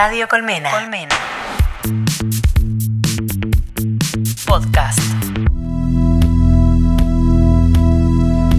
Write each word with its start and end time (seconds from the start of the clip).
Radio 0.00 0.28
Colmena. 0.28 0.70
Colmena. 0.70 1.12
Podcast. 4.46 5.00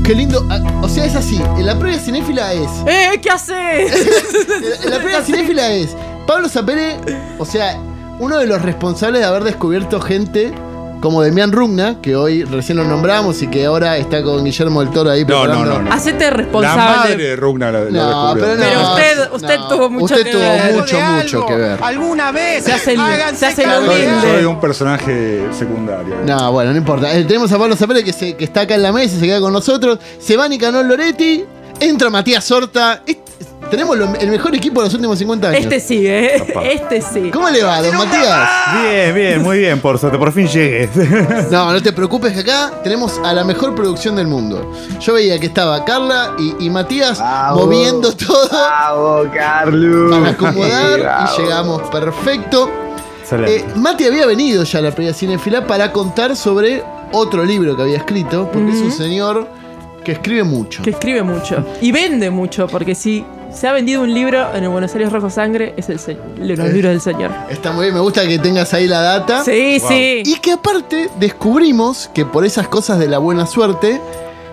Qué 0.04 0.16
lindo. 0.16 0.46
ah, 0.52 0.60
O 0.84 0.90
sea, 0.90 1.06
es 1.06 1.16
así. 1.16 1.38
En 1.56 1.66
la 1.66 1.80
previa 1.80 1.98
cinéfila 1.98 2.52
es. 2.52 2.70
¡Eh! 2.86 3.22
¿Qué 3.24 3.30
haces? 3.30 3.56
En 4.82 4.84
en 4.84 4.90
la 4.90 4.98
previa 4.98 5.24
cinéfila 5.24 5.72
es. 5.72 5.96
Pablo 6.28 6.50
Zapere, 6.50 6.98
o 7.38 7.46
sea, 7.46 7.78
uno 8.20 8.38
de 8.38 8.46
los 8.46 8.62
responsables 8.62 9.22
de 9.22 9.28
haber 9.28 9.46
descubierto 9.46 10.02
gente 10.02 10.54
como 11.02 11.22
Demian 11.22 11.52
Rugna, 11.52 12.02
que 12.02 12.16
hoy 12.16 12.44
recién 12.44 12.78
lo 12.78 12.84
nombramos 12.84 13.42
y 13.42 13.48
que 13.48 13.66
ahora 13.66 13.98
está 13.98 14.22
con 14.22 14.44
Guillermo 14.44 14.82
del 14.82 14.90
Toro 14.92 15.10
ahí 15.12 15.24
No, 15.26 15.48
no, 15.48 15.66
no, 15.66 15.82
no. 15.82 15.92
Hacete 15.94 16.26
La 16.26 16.30
responsable. 16.32 16.98
madre 16.98 17.16
de 17.18 17.36
Rugna 17.36 17.72
la, 17.72 17.80
la 17.82 17.90
No, 17.90 18.34
descubrió. 18.36 18.46
pero 18.46 18.56
no. 18.58 18.96
Pero 18.96 19.12
usted- 19.22 19.34
usted 19.34 19.60
tuvo 19.70 19.90
mucho 19.90 20.06
usted 20.06 20.24
que 20.26 20.32
tuvo 20.32 20.42
ver. 20.42 20.74
mucho, 20.74 21.00
mucho 21.00 21.46
que 21.46 21.56
ver. 21.56 21.80
Alguna 21.84 22.32
vez. 22.32 22.64
Se 22.66 22.74
hace 22.74 22.96
se 23.36 23.46
hace 23.46 23.64
Soy, 23.64 23.72
de 23.72 23.80
humilde. 23.80 24.32
soy 24.34 24.46
un 24.46 24.60
personaje 24.60 25.48
secundario. 25.58 26.16
No, 26.26 26.52
bueno, 26.52 26.72
no 26.72 26.78
importa. 26.78 27.14
Eh, 27.14 27.24
tenemos 27.24 27.52
a 27.52 27.58
Pablo 27.58 27.76
Zapere 27.76 28.04
que, 28.04 28.12
se- 28.14 28.36
que 28.36 28.44
está 28.44 28.62
acá 28.62 28.76
en 28.76 28.84
la 28.84 28.92
mesa, 28.92 29.18
se 29.20 29.26
queda 29.26 29.40
con 29.40 29.54
nosotros. 29.54 30.00
Se 30.20 30.36
va 30.36 30.48
Nicanor 30.48 30.86
Loretti. 30.86 31.46
Entra 31.80 32.10
Matías 32.10 32.50
Horta. 32.52 33.04
Es- 33.06 33.18
tenemos 33.70 33.98
lo- 33.98 34.16
el 34.16 34.30
mejor 34.30 34.56
equipo 34.56 34.82
de 34.82 34.88
los 34.88 34.94
últimos 34.94 35.18
50 35.20 35.50
años. 35.50 35.62
Este 35.62 35.80
sí, 35.80 36.06
¿eh? 36.08 36.44
Este 36.64 37.02
sí. 37.02 37.30
¿Cómo 37.32 37.50
le 37.50 37.64
va, 37.64 37.82
don 37.82 37.96
Matías? 37.98 38.50
Bien, 38.82 39.16
bien, 39.16 39.42
muy 39.44 39.60
bien, 39.60 39.80
por 39.80 39.98
suerte, 40.00 40.18
por 40.18 40.32
fin 40.32 40.48
llegué. 40.48 40.90
No, 41.52 41.72
no 41.72 41.82
te 41.82 41.92
preocupes 41.94 42.34
que 42.34 42.40
acá 42.42 42.72
tenemos 42.84 43.20
a 43.24 43.34
la 43.34 43.44
mejor 43.44 43.76
producción 43.76 44.16
del 44.16 44.28
mundo. 44.28 44.72
Yo 45.00 45.14
veía 45.14 45.40
que 45.40 45.48
estaba 45.48 45.84
Carla 45.86 46.36
y, 46.38 46.66
y 46.66 46.70
Matías 46.70 47.20
Bravo. 47.20 47.66
moviendo 47.66 48.12
todo 48.16 48.48
¡Bravo, 48.50 49.26
Carlos! 49.34 50.12
para 50.18 50.30
acomodar 50.32 51.00
y 51.38 51.42
llegamos 51.42 51.82
perfecto. 51.90 52.70
Excelente. 53.22 53.58
Eh, 53.58 53.66
Mati 53.76 54.06
había 54.06 54.26
venido 54.26 54.64
ya 54.64 54.80
a 54.80 54.82
la 54.82 54.92
previa 54.92 55.14
cinefila 55.14 55.66
para 55.68 55.92
contar 55.92 56.36
sobre 56.36 56.84
otro 57.12 57.44
libro 57.46 57.76
que 57.76 57.82
había 57.84 57.98
escrito, 57.98 58.50
porque 58.52 58.72
es 58.72 58.82
un 58.82 58.92
señor 58.92 59.48
que 60.04 60.14
escribe 60.14 60.44
mucho. 60.44 60.82
Que 60.84 60.92
escribe 60.92 61.22
mucho. 61.24 61.64
Y 61.82 61.92
vende 61.92 62.30
mucho, 62.30 62.68
porque 62.68 62.96
si 62.96 63.26
se 63.54 63.68
ha 63.68 63.72
vendido 63.74 64.02
un 64.02 64.14
libro 64.14 64.54
en 64.56 64.64
el 64.64 64.70
Buenos 64.70 64.94
Aires 64.94 65.12
Rojo 65.12 65.30
Sangre, 65.30 65.74
es 65.78 65.90
el 65.90 65.96
los 66.38 66.60
Eh. 66.60 66.74
libros 66.74 66.92
del 66.92 67.02
señor. 67.02 67.32
Está 67.50 67.72
muy 67.72 67.86
bien, 67.86 67.96
me 67.96 68.02
gusta 68.02 68.28
que 68.28 68.40
tengas 68.40 68.74
ahí 68.74 68.88
la 68.88 69.02
data. 69.02 69.44
Sí, 69.44 69.78
Wow. 69.80 69.90
sí. 69.90 70.24
Y 70.26 70.36
que 70.40 70.52
aparte 70.54 71.10
descubrimos 71.20 72.10
que 72.14 72.26
por 72.26 72.46
esas 72.46 72.68
cosas 72.68 73.00
de 73.00 73.08
la 73.08 73.18
buena 73.18 73.46
suerte 73.46 74.00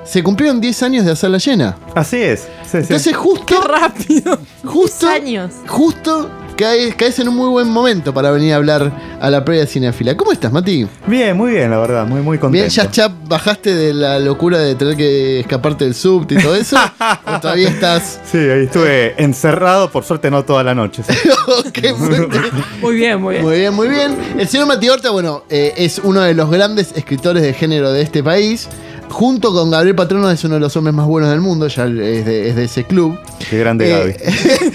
se 0.04 0.22
cumplieron 0.22 0.60
10 0.60 0.82
años 0.84 1.04
de 1.04 1.12
hacerla 1.12 1.38
llena. 1.38 1.76
Así 1.94 2.16
es. 2.16 2.40
Sí, 2.62 2.70
sí. 2.70 2.76
Entonces 2.78 3.16
justo, 3.16 3.44
¡Qué 3.46 3.56
rápido! 3.60 4.38
justo, 4.64 5.08
10 5.08 5.20
años. 5.22 5.52
justo 5.66 6.30
caes, 6.56 6.94
caes 6.94 7.18
en 7.18 7.28
un 7.28 7.36
muy 7.36 7.48
buen 7.48 7.68
momento 7.68 8.12
para 8.12 8.30
venir 8.30 8.52
a 8.52 8.56
hablar 8.56 8.92
a 9.20 9.30
la 9.30 9.44
previa 9.44 9.66
cinefila. 9.66 10.16
¿Cómo 10.16 10.32
estás, 10.32 10.52
Mati? 10.52 10.86
Bien, 11.06 11.36
muy 11.36 11.52
bien, 11.52 11.70
la 11.70 11.78
verdad, 11.78 12.06
muy, 12.06 12.20
muy 12.20 12.38
contento. 12.38 12.62
Bien, 12.64 12.68
ya, 12.68 12.90
ya 12.90 13.08
bajaste 13.28 13.74
de 13.74 13.94
la 13.94 14.18
locura 14.18 14.58
de 14.58 14.74
tener 14.74 14.96
que 14.96 15.40
escaparte 15.40 15.84
del 15.84 15.94
subte 15.94 16.34
y 16.34 16.38
todo 16.38 16.54
eso. 16.56 16.76
¿O 17.26 17.40
todavía 17.40 17.68
estás. 17.68 18.20
Sí, 18.30 18.38
ahí 18.38 18.64
estuve 18.64 19.14
encerrado, 19.22 19.90
por 19.90 20.04
suerte 20.04 20.30
no 20.30 20.44
toda 20.44 20.62
la 20.64 20.74
noche. 20.74 21.02
sí. 21.06 21.14
Qué 21.72 21.94
fuerte. 21.94 22.38
Muy 22.80 22.94
bien, 22.96 23.20
muy 23.20 23.34
bien. 23.34 23.44
Muy 23.44 23.58
bien, 23.58 23.74
muy 23.74 23.88
bien. 23.88 24.16
El 24.38 24.48
señor 24.48 24.66
Mati 24.66 24.88
Horta, 24.88 25.10
bueno, 25.10 25.44
eh, 25.50 25.72
es 25.76 26.00
uno 26.02 26.20
de 26.22 26.34
los 26.34 26.50
grandes 26.50 26.92
escritores 26.96 27.42
de 27.42 27.52
género 27.52 27.92
de 27.92 28.02
este 28.02 28.22
país. 28.22 28.68
Junto 29.08 29.52
con 29.52 29.70
Gabriel 29.70 29.94
Patrono 29.94 30.28
es 30.30 30.42
uno 30.44 30.54
de 30.54 30.60
los 30.60 30.76
hombres 30.76 30.94
más 30.94 31.06
buenos 31.06 31.30
del 31.30 31.40
mundo, 31.40 31.68
ya 31.68 31.84
es 31.86 32.24
de, 32.26 32.48
es 32.48 32.56
de 32.56 32.64
ese 32.64 32.84
club. 32.84 33.16
Qué 33.48 33.58
grande 33.58 34.10
Eh, 34.18 34.65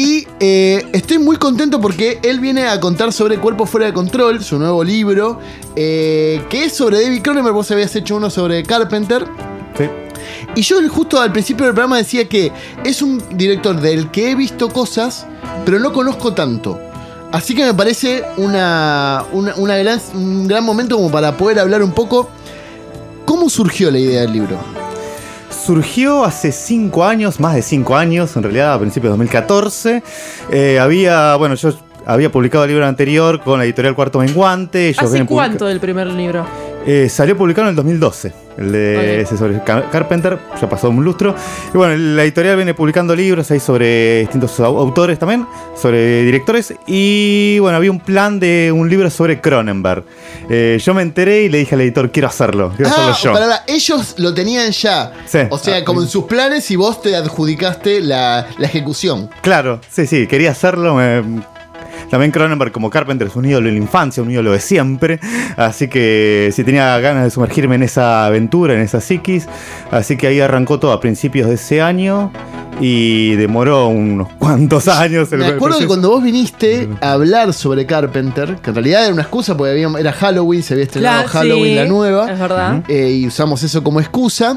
y 0.00 0.28
eh, 0.38 0.86
estoy 0.92 1.18
muy 1.18 1.36
contento 1.38 1.80
porque 1.80 2.20
él 2.22 2.38
viene 2.38 2.68
a 2.68 2.78
contar 2.78 3.12
sobre 3.12 3.38
Cuerpo 3.38 3.66
Fuera 3.66 3.86
de 3.86 3.92
Control, 3.92 4.44
su 4.44 4.56
nuevo 4.56 4.84
libro, 4.84 5.40
eh, 5.74 6.40
que 6.48 6.66
es 6.66 6.74
sobre 6.74 7.02
David 7.02 7.20
Cronenberg. 7.22 7.52
Vos 7.54 7.68
habías 7.72 7.96
hecho 7.96 8.14
uno 8.14 8.30
sobre 8.30 8.62
Carpenter. 8.62 9.24
Sí. 9.76 9.84
Y 10.54 10.62
yo 10.62 10.76
justo 10.88 11.20
al 11.20 11.32
principio 11.32 11.66
del 11.66 11.74
programa 11.74 11.96
decía 11.96 12.28
que 12.28 12.52
es 12.84 13.02
un 13.02 13.20
director 13.36 13.80
del 13.80 14.10
que 14.12 14.30
he 14.30 14.34
visto 14.36 14.68
cosas, 14.68 15.26
pero 15.64 15.80
no 15.80 15.92
conozco 15.92 16.32
tanto. 16.32 16.78
Así 17.32 17.56
que 17.56 17.64
me 17.64 17.74
parece 17.74 18.22
una, 18.36 19.24
una- 19.32 19.54
una 19.56 19.76
gran, 19.78 20.00
un 20.14 20.46
gran 20.46 20.64
momento 20.64 20.96
como 20.96 21.10
para 21.10 21.36
poder 21.36 21.58
hablar 21.58 21.82
un 21.82 21.92
poco 21.92 22.28
cómo 23.24 23.50
surgió 23.50 23.90
la 23.90 23.98
idea 23.98 24.20
del 24.20 24.32
libro. 24.32 24.58
Surgió 25.68 26.24
hace 26.24 26.50
cinco 26.50 27.04
años, 27.04 27.40
más 27.40 27.54
de 27.54 27.60
cinco 27.60 27.94
años, 27.94 28.34
en 28.38 28.42
realidad 28.42 28.72
a 28.72 28.78
principios 28.78 29.10
de 29.10 29.18
2014. 29.18 30.02
Eh, 30.50 30.78
había, 30.80 31.36
bueno, 31.36 31.56
yo 31.56 31.74
había 32.06 32.32
publicado 32.32 32.64
el 32.64 32.70
libro 32.70 32.86
anterior 32.86 33.42
con 33.42 33.58
la 33.58 33.66
editorial 33.66 33.94
Cuarto 33.94 34.18
Menguante. 34.18 34.88
ellos 34.88 35.02
¿Hace 35.02 35.26
cuánto 35.26 35.66
del 35.66 35.78
primer 35.78 36.06
libro? 36.06 36.46
Eh, 36.90 37.10
salió 37.10 37.36
publicado 37.36 37.66
en 37.66 37.70
el 37.72 37.76
2012, 37.76 38.32
el 38.56 38.72
de 38.72 39.20
ese 39.20 39.36
sobre 39.36 39.62
Car- 39.62 39.90
Carpenter, 39.90 40.38
ya 40.58 40.70
pasó 40.70 40.88
un 40.88 41.04
lustro. 41.04 41.34
Y 41.74 41.76
bueno, 41.76 41.94
la 41.94 42.22
editorial 42.24 42.56
viene 42.56 42.72
publicando 42.72 43.14
libros 43.14 43.50
ahí 43.50 43.60
sobre 43.60 44.20
distintos 44.20 44.58
au- 44.60 44.78
autores 44.80 45.18
también, 45.18 45.46
sobre 45.76 46.22
directores. 46.22 46.72
Y 46.86 47.58
bueno, 47.58 47.76
había 47.76 47.90
un 47.90 48.00
plan 48.00 48.40
de 48.40 48.72
un 48.74 48.88
libro 48.88 49.10
sobre 49.10 49.38
Cronenberg. 49.38 50.02
Eh, 50.48 50.80
yo 50.82 50.94
me 50.94 51.02
enteré 51.02 51.42
y 51.42 51.50
le 51.50 51.58
dije 51.58 51.74
al 51.74 51.82
editor, 51.82 52.10
quiero 52.10 52.28
hacerlo, 52.28 52.72
quiero 52.74 52.90
Ah, 52.90 53.10
hacerlo 53.10 53.16
yo. 53.22 53.32
pará, 53.34 53.46
pará, 53.46 53.64
ellos 53.66 54.14
lo 54.16 54.32
tenían 54.32 54.70
ya. 54.70 55.12
Sí. 55.26 55.40
O 55.50 55.58
sea, 55.58 55.76
Ah, 55.76 55.84
como 55.84 56.00
sí. 56.00 56.06
en 56.06 56.10
sus 56.10 56.24
planes 56.24 56.70
y 56.70 56.76
vos 56.76 57.02
te 57.02 57.14
adjudicaste 57.14 58.00
la, 58.00 58.46
la 58.56 58.66
ejecución. 58.66 59.28
Claro, 59.42 59.78
sí, 59.90 60.06
sí, 60.06 60.26
quería 60.26 60.52
hacerlo. 60.52 60.94
me- 60.94 61.57
También 62.10 62.32
Cronenberg 62.32 62.72
como 62.72 62.90
Carpenter 62.90 63.28
es 63.28 63.36
un 63.36 63.44
ídolo 63.44 63.66
de 63.66 63.72
la 63.72 63.78
infancia, 63.78 64.22
un 64.22 64.30
ídolo 64.30 64.52
de 64.52 64.60
siempre. 64.60 65.20
Así 65.56 65.88
que 65.88 66.50
sí 66.52 66.64
tenía 66.64 66.98
ganas 67.00 67.24
de 67.24 67.30
sumergirme 67.30 67.74
en 67.74 67.82
esa 67.82 68.26
aventura, 68.26 68.74
en 68.74 68.80
esa 68.80 69.00
psiquis. 69.00 69.48
Así 69.90 70.16
que 70.16 70.26
ahí 70.26 70.40
arrancó 70.40 70.78
todo 70.78 70.92
a 70.92 71.00
principios 71.00 71.48
de 71.48 71.54
ese 71.54 71.82
año. 71.82 72.32
Y 72.80 73.34
demoró 73.34 73.88
unos 73.88 74.28
cuantos 74.38 74.86
años. 74.86 75.32
el 75.32 75.38
Me 75.40 75.46
acuerdo 75.46 75.58
que 75.78 75.86
proceso. 75.86 75.88
cuando 75.88 76.10
vos 76.10 76.22
viniste 76.22 76.88
a 77.00 77.12
hablar 77.12 77.52
sobre 77.52 77.86
Carpenter, 77.86 78.56
que 78.62 78.70
en 78.70 78.76
realidad 78.76 79.04
era 79.04 79.12
una 79.12 79.22
excusa 79.22 79.56
porque 79.56 79.72
había- 79.72 79.98
era 79.98 80.12
Halloween, 80.12 80.62
se 80.62 80.74
había 80.74 80.84
estrenado 80.84 81.16
Claro, 81.24 81.28
Halloween 81.30 81.64
sí, 81.72 81.74
la 81.74 81.84
nueva. 81.86 82.30
Es 82.32 82.38
verdad. 82.38 82.84
eh, 82.88 83.10
y 83.10 83.26
usamos 83.26 83.62
eso 83.64 83.82
como 83.82 83.98
excusa. 84.00 84.56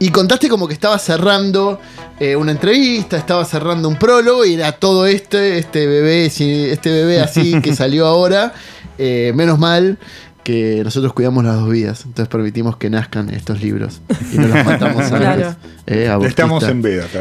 Y 0.00 0.10
contaste 0.10 0.48
como 0.48 0.66
que 0.66 0.74
estaba 0.74 0.98
cerrando 0.98 1.78
eh, 2.18 2.34
una 2.36 2.50
entrevista, 2.52 3.16
estaba 3.16 3.44
cerrando 3.44 3.88
un 3.88 3.96
prólogo 3.96 4.44
y 4.44 4.54
era 4.54 4.72
todo 4.72 5.06
este, 5.06 5.56
este 5.58 5.86
bebé, 5.86 6.26
este 6.26 6.90
bebé 6.90 7.20
así 7.20 7.60
que 7.62 7.74
salió 7.74 8.06
ahora. 8.06 8.52
Eh, 8.98 9.32
menos 9.34 9.58
mal 9.58 9.96
que 10.44 10.82
nosotros 10.84 11.12
cuidamos 11.12 11.44
las 11.44 11.56
dos 11.56 11.68
vidas, 11.70 12.02
entonces 12.04 12.28
permitimos 12.28 12.76
que 12.76 12.88
nazcan 12.90 13.30
estos 13.30 13.60
libros 13.60 14.00
y 14.32 14.38
no 14.38 14.48
los 14.48 14.64
matamos 14.64 15.02
antes. 15.12 15.18
Claro. 15.18 15.56
Eh. 15.86 16.10
Estamos 16.26 16.62
en 16.64 16.82
veda, 16.82 17.06
te 17.06 17.20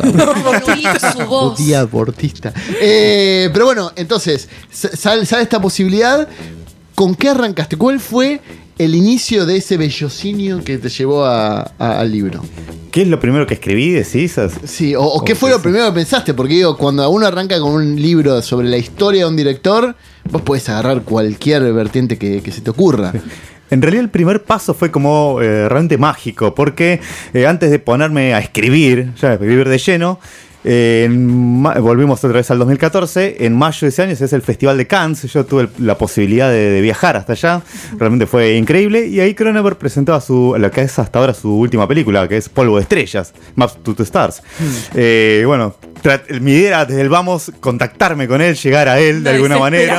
voz. 1.26 1.58
Judía 1.58 1.80
abortista. 1.80 2.52
Eh, 2.80 3.50
pero 3.52 3.66
bueno, 3.66 3.92
entonces, 3.96 4.48
sa- 4.70 4.94
sale, 4.96 5.26
sale 5.26 5.42
esta 5.42 5.60
posibilidad. 5.60 6.26
¿Con 6.94 7.14
qué 7.14 7.30
arrancaste? 7.30 7.76
¿Cuál 7.76 7.98
fue 8.00 8.40
el 8.84 8.94
inicio 8.94 9.46
de 9.46 9.56
ese 9.58 9.76
bellocinio 9.76 10.64
que 10.64 10.78
te 10.78 10.88
llevó 10.88 11.24
a- 11.24 11.72
a- 11.78 12.00
al 12.00 12.10
libro? 12.10 12.42
¿Qué 12.90 13.02
es 13.02 13.08
lo 13.08 13.20
primero 13.20 13.46
que 13.46 13.54
escribí? 13.54 13.90
Decís. 13.90 14.36
Sí, 14.64 14.94
o, 14.96 15.02
o 15.02 15.24
qué 15.24 15.34
fue 15.36 15.50
lo 15.50 15.60
primero 15.62 15.86
que 15.86 15.92
pensaste? 15.92 16.34
Porque 16.34 16.54
digo, 16.54 16.76
cuando 16.76 17.08
uno 17.10 17.26
arranca 17.26 17.60
con 17.60 17.72
un 17.72 18.00
libro 18.00 18.42
sobre 18.42 18.68
la 18.68 18.78
historia 18.78 19.22
de 19.24 19.28
un 19.30 19.36
director, 19.36 19.94
vos 20.30 20.42
podés 20.42 20.68
agarrar 20.68 21.02
cualquier 21.02 21.72
vertiente 21.72 22.18
que, 22.18 22.42
que 22.42 22.50
se 22.52 22.60
te 22.60 22.70
ocurra. 22.70 23.12
En 23.72 23.80
realidad 23.80 24.02
el 24.02 24.10
primer 24.10 24.42
paso 24.42 24.74
fue 24.74 24.90
como 24.90 25.38
eh, 25.40 25.68
realmente 25.68 25.96
mágico, 25.96 26.56
porque 26.56 26.98
eh, 27.32 27.46
antes 27.46 27.70
de 27.70 27.78
ponerme 27.78 28.34
a 28.34 28.40
escribir, 28.40 29.12
ya 29.14 29.28
a 29.28 29.32
escribir 29.34 29.68
de 29.68 29.78
lleno, 29.78 30.18
eh, 30.64 31.04
en 31.06 31.62
volvimos 31.62 32.22
otra 32.24 32.36
vez 32.38 32.50
al 32.50 32.58
2014, 32.58 33.44
en 33.46 33.56
mayo 33.56 33.78
de 33.82 33.88
ese 33.88 34.02
año 34.02 34.12
es 34.12 34.32
el 34.32 34.42
Festival 34.42 34.76
de 34.76 34.86
Cannes, 34.86 35.22
yo 35.32 35.44
tuve 35.46 35.62
el- 35.62 35.68
la 35.86 35.96
posibilidad 35.96 36.50
de, 36.50 36.70
de 36.70 36.80
viajar 36.80 37.16
hasta 37.16 37.32
allá, 37.32 37.62
realmente 37.98 38.26
fue 38.26 38.54
increíble, 38.56 39.06
y 39.06 39.20
ahí 39.20 39.34
Cronenberg 39.34 39.76
presentaba 39.76 40.20
su, 40.20 40.54
lo 40.58 40.70
que 40.70 40.82
es 40.82 40.98
hasta 40.98 41.18
ahora 41.18 41.34
su 41.34 41.50
última 41.56 41.86
película, 41.88 42.28
que 42.28 42.36
es 42.36 42.48
Polvo 42.48 42.76
de 42.76 42.82
Estrellas, 42.82 43.32
Maps 43.54 43.78
to 43.82 43.94
the 43.94 44.02
Stars. 44.02 44.42
Eh, 44.94 45.44
bueno, 45.46 45.74
mi 46.40 46.52
idea 46.52 46.68
era 46.68 46.84
desde 46.86 47.00
el 47.02 47.08
vamos 47.08 47.52
contactarme 47.60 48.26
con 48.26 48.40
él, 48.40 48.54
llegar 48.56 48.88
a 48.88 48.98
él 48.98 49.22
de 49.22 49.30
Una 49.30 49.36
alguna 49.36 49.54
manera. 49.58 49.94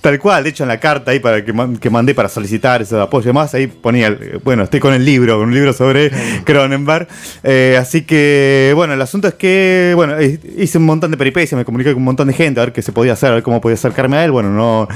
Tal 0.00 0.18
cual, 0.18 0.44
de 0.44 0.50
hecho 0.50 0.62
en 0.64 0.68
la 0.68 0.78
carta 0.78 1.10
ahí 1.10 1.18
para 1.18 1.44
que, 1.44 1.52
que 1.80 1.90
mandé 1.90 2.14
para 2.14 2.28
solicitar 2.28 2.80
ese 2.82 2.98
apoyo 2.98 3.24
y 3.24 3.26
demás, 3.28 3.52
ahí 3.54 3.66
ponía, 3.66 4.06
el- 4.08 4.40
bueno, 4.44 4.62
estoy 4.64 4.78
con 4.80 4.94
el 4.94 5.04
libro, 5.04 5.38
con 5.38 5.48
un 5.48 5.54
libro 5.54 5.72
sobre 5.72 6.10
Cronenberg. 6.44 7.08
Eh, 7.42 7.76
así 7.80 8.02
que, 8.02 8.72
bueno, 8.76 8.94
el 8.94 9.02
asunto 9.02 9.28
es 9.28 9.34
que, 9.34 9.92
bueno, 9.96 10.18
eh, 10.18 10.38
hice 10.56 10.78
un 10.78 10.84
montón 10.84 11.10
de 11.10 11.16
peripecias, 11.16 11.58
me 11.58 11.64
comuniqué 11.64 11.90
con 11.92 11.98
un 11.98 12.04
montón 12.04 12.28
de 12.28 12.34
gente 12.34 12.60
a 12.60 12.64
ver 12.66 12.72
qué 12.72 12.82
se 12.82 12.92
podía 12.92 13.14
hacer, 13.14 13.30
a 13.30 13.34
ver 13.34 13.42
cómo 13.42 13.60
podía 13.60 13.74
acercarme 13.74 14.16
a 14.18 14.24
él. 14.24 14.30
Bueno, 14.30 14.50
no 14.50 14.88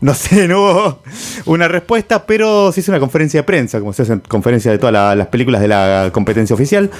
no 0.00 0.14
sé, 0.14 0.46
no 0.48 0.60
hubo 0.62 1.02
una 1.46 1.66
respuesta, 1.68 2.24
pero 2.26 2.70
se 2.72 2.80
hizo 2.80 2.90
una 2.92 3.00
conferencia 3.00 3.40
de 3.40 3.44
prensa, 3.44 3.78
como 3.80 3.92
se 3.92 4.02
hacen 4.02 4.22
conferencias 4.28 4.72
de 4.72 4.78
todas 4.78 4.92
la- 4.92 5.14
las 5.14 5.26
películas 5.28 5.60
de 5.60 5.68
la 5.68 6.10
competencia 6.12 6.54
oficial. 6.54 6.90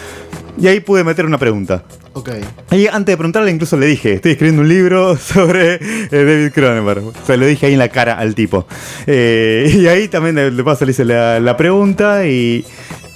Y 0.59 0.67
ahí 0.67 0.81
pude 0.81 1.05
meter 1.05 1.25
una 1.25 1.39
pregunta. 1.39 1.85
Ok. 2.15 2.31
Ahí 2.71 2.87
antes 2.87 3.13
de 3.13 3.17
preguntarle 3.17 3.51
incluso 3.51 3.77
le 3.77 3.87
dije, 3.87 4.15
estoy 4.15 4.33
escribiendo 4.33 4.63
un 4.63 4.69
libro 4.69 5.17
sobre 5.19 5.75
eh, 5.75 6.09
David 6.11 6.53
Cronenberg. 6.53 7.05
O 7.05 7.13
sea, 7.27 7.37
le 7.37 7.47
dije 7.47 7.67
ahí 7.67 7.73
en 7.75 7.79
la 7.79 7.89
cara 7.89 8.19
al 8.19 8.35
tipo. 8.35 8.67
Eh, 9.07 9.71
y 9.79 9.87
ahí 9.87 10.09
también 10.09 10.35
de, 10.35 10.51
de 10.51 10.65
paso 10.65 10.85
le 10.85 10.91
hice 10.91 11.05
la, 11.05 11.41
la 11.41 11.57
pregunta 11.57 12.27
y 12.27 12.65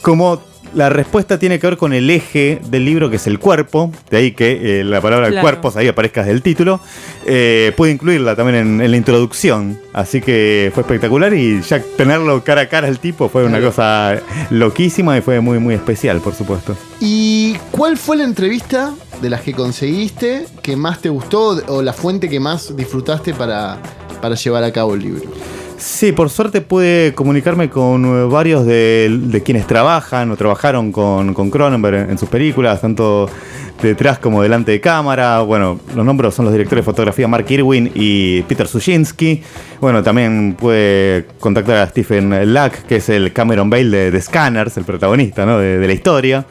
como 0.03 0.51
la 0.75 0.89
respuesta 0.89 1.39
tiene 1.39 1.59
que 1.59 1.67
ver 1.67 1.77
con 1.77 1.93
el 1.93 2.09
eje 2.11 2.61
del 2.71 2.85
libro 2.85 3.11
que 3.11 3.17
es 3.17 3.27
el 3.27 3.39
cuerpo, 3.39 3.93
de 4.11 4.17
ahí 4.17 4.33
que 4.33 4.81
eh, 4.81 4.85
la 4.85 5.01
palabra 5.01 5.29
Claro. 5.29 5.43
cuerpos 5.43 5.77
ahí 5.77 5.89
aparezca 5.89 6.21
desde 6.23 6.33
el 6.33 6.43
título, 6.43 6.81
eh, 7.27 7.73
pude 7.77 7.91
incluirla 7.91 8.35
también 8.37 8.57
en, 8.59 8.81
en 8.81 8.91
la 8.91 8.97
introducción. 8.97 9.79
Así 9.93 10.21
que 10.21 10.71
fue 10.75 10.83
espectacular 10.83 11.33
y 11.35 11.61
ya 11.63 11.81
tenerlo 11.97 12.43
cara 12.45 12.63
a 12.63 12.69
cara 12.69 12.89
al 12.89 12.99
tipo 12.99 13.29
fue 13.29 13.45
una 13.45 13.61
cosa 13.61 14.21
loquísima 14.51 15.17
y 15.19 15.21
fue 15.21 15.41
muy, 15.41 15.59
muy 15.59 15.75
especial, 15.75 16.21
por 16.21 16.35
supuesto. 16.35 16.77
¿Y 17.01 17.57
cuál 17.71 17.97
fue 17.99 18.17
la 18.17 18.25
entrevista 18.25 18.95
de 19.21 19.31
las 19.31 19.43
que 19.43 19.53
conseguiste 19.53 20.47
que 20.63 20.77
más 20.77 21.01
te 21.01 21.09
gustó 21.09 21.63
o 21.69 21.83
la 21.83 21.93
fuente 21.93 22.29
que 22.29 22.41
más 22.41 22.75
disfrutaste 22.77 23.35
para, 23.35 23.79
para 24.21 24.35
llevar 24.35 24.65
a 24.65 24.73
cabo 24.73 24.95
el 24.95 25.01
libro? 25.03 25.23
Sí, 25.82 26.12
por 26.12 26.31
suerte 26.31 26.61
pude 26.61 27.12
comunicarme 27.12 27.69
con 27.69 28.05
eh, 28.05 28.25
varios 28.26 28.64
de, 28.64 29.43
quienes 29.44 29.67
trabajan 29.67 30.31
o 30.31 30.37
trabajaron 30.37 30.93
con, 30.93 31.34
con 31.34 31.50
Cronenberg 31.50 32.05
en, 32.05 32.11
en 32.11 32.19
sus 32.19 32.29
películas, 32.29 32.81
tanto 32.81 33.29
detrás 33.88 34.19
como 34.19 34.43
delante 34.43 34.73
de 34.73 34.81
cámara. 34.81 35.40
Bueno, 35.40 35.81
los 35.94 36.05
nombres 36.05 36.34
son 36.34 36.44
los 36.44 36.52
directores 36.55 36.84
de 36.84 36.90
fotografía 36.90 37.26
Mark 37.29 37.46
Irwin 37.49 37.90
y 37.94 38.43
Peter 38.43 38.67
Sushinsky. 38.67 39.43
Bueno, 39.81 40.02
también 40.02 40.55
pude 40.58 41.26
contactar 41.40 41.76
a 41.79 41.88
Stephen 41.88 42.55
Lack, 42.55 42.87
que 42.87 42.96
es 42.96 43.08
el 43.08 43.32
Cameron 43.32 43.69
Bale 43.69 43.88
de, 43.90 44.11
de 44.12 44.20
Scanners, 44.20 44.76
el 44.76 44.84
protagonista 44.84 45.44
¿no? 45.44 45.58
de, 45.58 45.79
de 45.79 45.87
la 45.87 45.93
historia. 45.93 46.44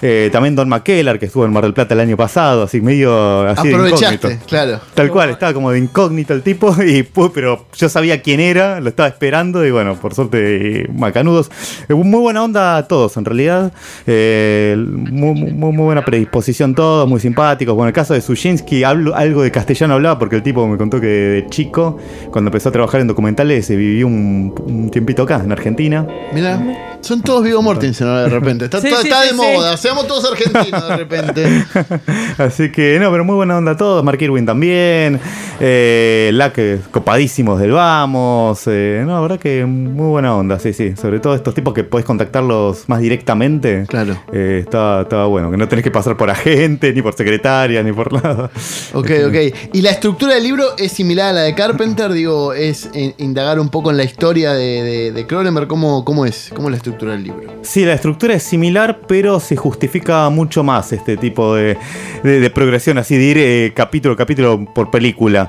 Eh, 0.00 0.30
también 0.32 0.56
Don 0.56 0.68
McKellar, 0.68 1.18
que 1.18 1.26
estuvo 1.26 1.44
en 1.44 1.52
Mar 1.52 1.64
del 1.64 1.74
Plata 1.74 1.92
el 1.94 2.00
año 2.00 2.16
pasado, 2.16 2.62
así 2.62 2.80
medio 2.80 3.40
así 3.42 3.68
de 3.68 3.74
Aprovechaste, 3.74 4.14
incógnito. 4.14 4.46
claro. 4.46 4.80
Tal 4.94 5.10
cual, 5.10 5.30
estaba 5.30 5.52
como 5.52 5.70
de 5.70 5.78
incógnito 5.80 6.32
el 6.32 6.42
tipo, 6.42 6.74
y 6.82 7.02
pero 7.34 7.66
yo 7.76 7.88
sabía 7.90 8.22
quién 8.22 8.40
era, 8.40 8.80
lo 8.80 8.88
estaba 8.88 9.08
esperando, 9.08 9.66
y 9.66 9.70
bueno, 9.70 9.96
por 9.96 10.14
suerte, 10.14 10.88
macanudos. 10.94 11.50
Eh, 11.88 11.94
Muy 11.94 12.20
buena 12.20 12.42
onda 12.42 12.76
a 12.78 12.88
todos, 12.88 13.16
en 13.18 13.24
realidad. 13.26 13.70
Eh, 14.06 14.74
muy, 14.78 15.34
muy- 15.34 15.52
muy 15.72 15.84
buena 15.84 16.04
predisposición 16.04 16.74
todos, 16.78 17.08
muy 17.08 17.18
simpáticos. 17.18 17.74
Bueno, 17.74 17.88
el 17.88 17.92
caso 17.92 18.14
de 18.14 18.20
Sushinsky, 18.20 18.84
hablo, 18.84 19.12
algo 19.16 19.42
de 19.42 19.50
castellano 19.50 19.94
hablaba, 19.94 20.16
porque 20.16 20.36
el 20.36 20.44
tipo 20.44 20.64
me 20.68 20.78
contó 20.78 21.00
que 21.00 21.08
de 21.08 21.46
chico, 21.48 21.96
cuando 22.30 22.50
empezó 22.50 22.68
a 22.68 22.72
trabajar 22.72 23.00
en 23.00 23.08
documentales, 23.08 23.66
se 23.66 23.74
vivió 23.74 24.06
un, 24.06 24.54
un 24.64 24.88
tiempito 24.88 25.24
acá, 25.24 25.40
en 25.42 25.50
Argentina. 25.50 26.06
Mira, 26.32 26.87
son 27.00 27.22
todos 27.22 27.42
Vigo 27.44 27.62
Mortensen 27.62 28.06
ahora 28.06 28.22
de 28.24 28.28
repente. 28.28 28.64
Está, 28.66 28.80
Sí, 28.82 28.88
está- 28.88 29.02
sí, 29.02 29.08
está 29.08 29.22
sí, 29.22 29.28
de 29.28 29.34
moda, 29.34 29.76
seamos 29.76 30.06
todos 30.06 30.30
argentinos 30.30 30.88
de 30.88 30.96
repente. 30.96 31.64
Así 32.38 32.70
que, 32.72 32.98
no, 33.00 33.10
pero 33.10 33.24
muy 33.24 33.34
buena 33.36 33.56
onda 33.56 33.72
a 33.72 33.76
todos. 33.76 34.02
Mark 34.04 34.20
Irwin 34.20 34.44
también. 34.46 35.20
Eh, 35.60 36.30
Lack, 36.34 36.58
eh, 36.58 36.78
copadísimos 36.90 37.58
del 37.60 37.72
Vamos. 37.72 38.62
eh, 38.66 39.02
no, 39.06 39.14
la 39.14 39.20
verdad 39.20 39.38
que 39.38 39.64
muy 39.64 40.06
buena 40.08 40.34
onda, 40.36 40.58
sí, 40.58 40.72
sí. 40.72 40.94
Sobre 41.00 41.20
todo 41.20 41.34
estos 41.34 41.54
tipos 41.54 41.72
que 41.74 41.84
podés 41.84 42.04
contactarlos 42.06 42.84
más 42.88 43.00
directamente. 43.00 43.84
Claro. 43.88 44.16
Eh, 44.32 44.60
estaba, 44.64 45.02
estaba 45.02 45.26
bueno, 45.26 45.50
que 45.50 45.56
no 45.56 45.66
tenés 45.68 45.82
que 45.82 45.90
pasar 45.90 46.16
por 46.16 46.30
agente, 46.30 46.92
ni 46.92 47.02
por 47.02 47.14
secretaria, 47.14 47.82
ni 47.82 47.92
por 47.92 48.12
nada. 48.12 48.50
Ok, 48.94 49.10
ok. 49.28 49.54
¿Y 49.72 49.82
la 49.82 49.90
estructura 49.90 50.34
del 50.34 50.44
libro 50.44 50.64
es 50.76 50.92
similar 50.92 51.30
a 51.30 51.32
la 51.32 51.40
de 51.42 51.54
Carpenter? 51.54 52.12
Digo, 52.12 52.52
es 52.52 52.88
eh, 52.94 53.14
indagar 53.18 53.58
un 53.60 53.68
poco 53.68 53.90
en 53.90 53.96
la 53.96 54.04
historia 54.04 54.52
de, 54.52 54.82
de, 54.82 55.12
de 55.12 55.26
Cronenberg. 55.26 55.66
¿Cómo, 55.68 56.04
¿Cómo 56.04 56.24
es? 56.26 56.50
¿Cómo 56.54 56.68
es 56.68 56.72
la 56.72 56.76
estructura 56.76 56.87
del 56.96 57.22
libro? 57.24 57.52
Sí, 57.62 57.84
la 57.84 57.92
estructura 57.94 58.34
es 58.34 58.42
similar, 58.42 59.00
pero 59.06 59.40
se 59.40 59.56
justifica 59.56 60.28
mucho 60.30 60.62
más 60.62 60.92
este 60.92 61.16
tipo 61.16 61.54
de, 61.54 61.76
de- 62.22 62.40
de 62.40 62.50
progresión, 62.50 62.98
así 62.98 63.16
de 63.16 63.24
ir 63.24 63.38
eh, 63.38 63.72
capítulo 63.74 64.14
a 64.14 64.16
capítulo 64.16 64.64
por 64.74 64.90
película. 64.90 65.48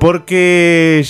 Porque 0.00 1.04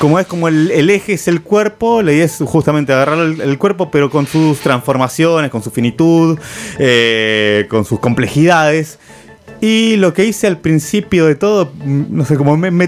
como 0.00 0.18
es 0.18 0.26
como 0.26 0.48
el, 0.48 0.70
el 0.70 0.90
eje 0.90 1.14
es 1.14 1.28
el 1.28 1.42
cuerpo, 1.42 2.02
la 2.02 2.12
idea 2.12 2.24
es 2.24 2.38
justamente 2.44 2.92
agarrar 2.92 3.18
el, 3.18 3.40
el 3.40 3.58
cuerpo, 3.58 3.90
pero 3.90 4.10
con 4.10 4.26
sus 4.26 4.58
transformaciones, 4.60 5.50
con 5.50 5.62
su 5.62 5.70
finitud, 5.70 6.38
eh, 6.78 7.66
con 7.68 7.84
sus 7.84 8.00
complejidades. 8.00 8.98
Y 9.60 9.96
lo 9.96 10.14
que 10.14 10.24
hice 10.24 10.46
al 10.46 10.58
principio 10.58 11.26
de 11.26 11.34
todo, 11.34 11.72
mm, 11.84 12.02
no 12.10 12.24
sé, 12.24 12.36
como 12.36 12.56
me, 12.56 12.70
me- 12.70 12.86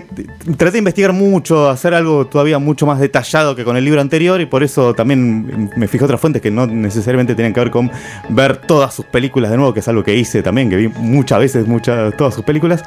traté 0.56 0.70
de 0.72 0.78
investigar 0.78 1.12
mucho, 1.12 1.68
hacer 1.68 1.94
algo 1.94 2.26
todavía 2.28 2.60
mucho 2.60 2.86
más 2.86 3.00
detallado 3.00 3.56
que 3.56 3.64
con 3.64 3.76
el 3.76 3.84
libro 3.84 4.00
anterior 4.00 4.40
y 4.40 4.46
por 4.46 4.62
eso 4.62 4.94
también 4.94 5.70
me 5.76 5.88
fijé 5.88 6.04
otras 6.04 6.20
fuentes 6.20 6.40
que 6.40 6.50
no 6.52 6.68
necesariamente 6.68 7.34
tenían 7.34 7.52
que 7.52 7.60
ver 7.60 7.70
con 7.72 7.90
ver 8.28 8.56
todas 8.58 8.94
sus 8.94 9.04
películas 9.04 9.50
de 9.50 9.56
nuevo, 9.56 9.74
que 9.74 9.80
es 9.80 9.88
algo 9.88 10.04
que 10.04 10.14
hice 10.14 10.42
también, 10.44 10.70
que 10.70 10.76
vi 10.76 10.86
muchas 10.88 11.40
veces 11.40 11.66
muchas, 11.66 12.16
todas 12.16 12.34
sus 12.34 12.44
películas, 12.44 12.84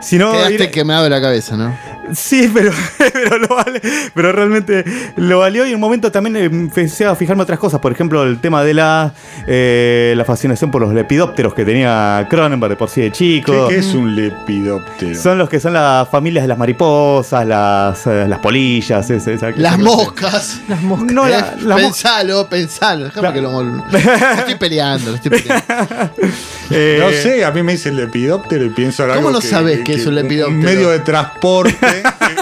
sino 0.00 0.30
Quedaste 0.30 0.64
ir- 0.66 0.70
que 0.70 0.84
me 0.84 0.94
abre 0.94 1.10
la 1.10 1.20
cabeza, 1.20 1.56
¿no? 1.56 1.74
Sí, 2.12 2.50
pero, 2.52 2.70
pero, 3.12 3.38
lo 3.38 3.48
vale, 3.48 3.80
pero 4.14 4.32
realmente 4.32 4.84
lo 5.16 5.38
valió 5.40 5.64
y 5.64 5.70
en 5.70 5.76
un 5.76 5.80
momento 5.80 6.10
también 6.12 6.36
eh, 6.36 6.44
empecé 6.44 7.06
a 7.06 7.14
fijarme 7.14 7.42
otras 7.42 7.58
cosas. 7.58 7.80
Por 7.80 7.92
ejemplo, 7.92 8.22
el 8.24 8.40
tema 8.40 8.62
de 8.62 8.74
la, 8.74 9.12
eh, 9.46 10.14
la 10.16 10.24
fascinación 10.24 10.70
por 10.70 10.82
los 10.82 10.92
lepidópteros 10.92 11.54
que 11.54 11.64
tenía 11.64 12.26
Cronenberg 12.28 12.70
de 12.70 12.76
por 12.76 12.88
sí 12.90 13.00
de 13.02 13.06
¿Qué, 13.10 13.12
chico. 13.16 13.68
qué 13.68 13.78
es 13.78 13.94
un 13.94 14.14
lepidóptero? 14.14 15.14
Son 15.20 15.38
los 15.38 15.48
que 15.48 15.60
son 15.60 15.72
las 15.72 16.08
familias 16.08 16.44
de 16.44 16.48
las 16.48 16.58
mariposas, 16.58 17.46
las, 17.46 18.06
eh, 18.06 18.26
las 18.28 18.38
polillas, 18.40 19.08
ese- 19.10 19.34
esa- 19.34 19.50
Las 19.52 19.74
esa- 19.74 19.82
moscas. 19.82 20.60
Las 20.68 20.82
moscas. 20.82 21.12
No, 21.12 21.26
Eh, 21.26 21.30
la- 21.30 21.40
las 21.40 21.56
moscas. 21.56 21.80
pensalo, 21.82 22.48
pensalo. 22.48 23.04
Déjame 23.06 23.28
La- 23.28 23.32
que 23.34 23.40
lo 23.40 23.60
estoy 24.38 24.54
peleando, 24.56 25.10
lo 25.10 25.16
estoy 25.16 25.30
peleando. 25.30 25.64
Eh, 26.70 26.96
No 26.98 27.10
sé, 27.10 27.44
a 27.44 27.50
mí 27.50 27.62
me 27.62 27.72
dice 27.72 27.92
lepidóptero 27.92 28.64
y 28.64 28.70
pienso 28.70 29.02
en 29.04 29.10
¿Cómo 29.10 29.18
algo 29.28 29.30
no 29.32 29.40
sabés 29.42 29.80
qué 29.84 29.94
es 29.94 30.06
un 30.06 30.14
lepidóptero? 30.14 30.48
Un 30.58 30.64
medio 30.64 30.88
de 30.88 30.98
transporte 31.00 31.76
que 31.78 31.93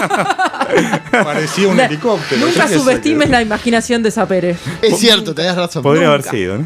parecía 1.11 1.67
un 1.67 1.77
La- 1.77 1.85
helicóptero. 1.85 2.45
Nunca 2.45 2.67
subestimes 2.67 3.29
la 3.29 3.41
imaginación 3.41 4.03
de 4.03 4.11
Sapere. 4.11 4.55
Es 4.81 4.97
cierto, 4.99 5.33
tenés 5.33 5.55
razón. 5.55 5.83
Podría 5.83 6.07
haber 6.07 6.23
sido, 6.23 6.57
¿no? 6.59 6.65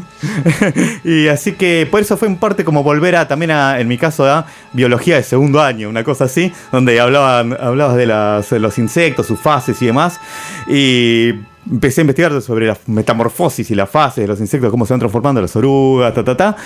y 1.04 1.28
así 1.28 1.52
que 1.52 1.86
por 1.90 2.00
eso 2.00 2.16
fue 2.16 2.28
en 2.28 2.36
parte 2.36 2.64
como 2.64 2.82
volver 2.82 3.16
a 3.16 3.28
también 3.28 3.50
a, 3.50 3.80
en 3.80 3.88
mi 3.88 3.98
caso, 3.98 4.24
a 4.26 4.46
biología 4.72 5.16
de 5.16 5.22
segundo 5.22 5.60
año, 5.62 5.88
una 5.88 6.04
cosa 6.04 6.24
así, 6.24 6.52
donde 6.72 6.98
hablaban, 7.00 7.56
hablabas 7.60 7.96
de, 7.96 8.06
las- 8.06 8.50
de 8.50 8.58
los 8.60 8.78
insectos, 8.78 9.26
sus 9.26 9.38
fases 9.38 9.80
y 9.82 9.86
demás. 9.86 10.20
Y 10.68 11.30
empecé 11.70 12.00
a 12.00 12.02
investigar 12.02 12.40
sobre 12.40 12.66
la 12.66 12.76
metamorfosis 12.86 13.70
y 13.70 13.74
las 13.74 13.90
fases 13.90 14.22
de 14.22 14.28
los 14.28 14.40
insectos, 14.40 14.70
cómo 14.70 14.86
se 14.86 14.92
van 14.94 15.00
transformando 15.00 15.40
las 15.40 15.54
orugas, 15.56 16.14
ta, 16.14 16.24
ta, 16.24 16.36
ta. 16.36 16.56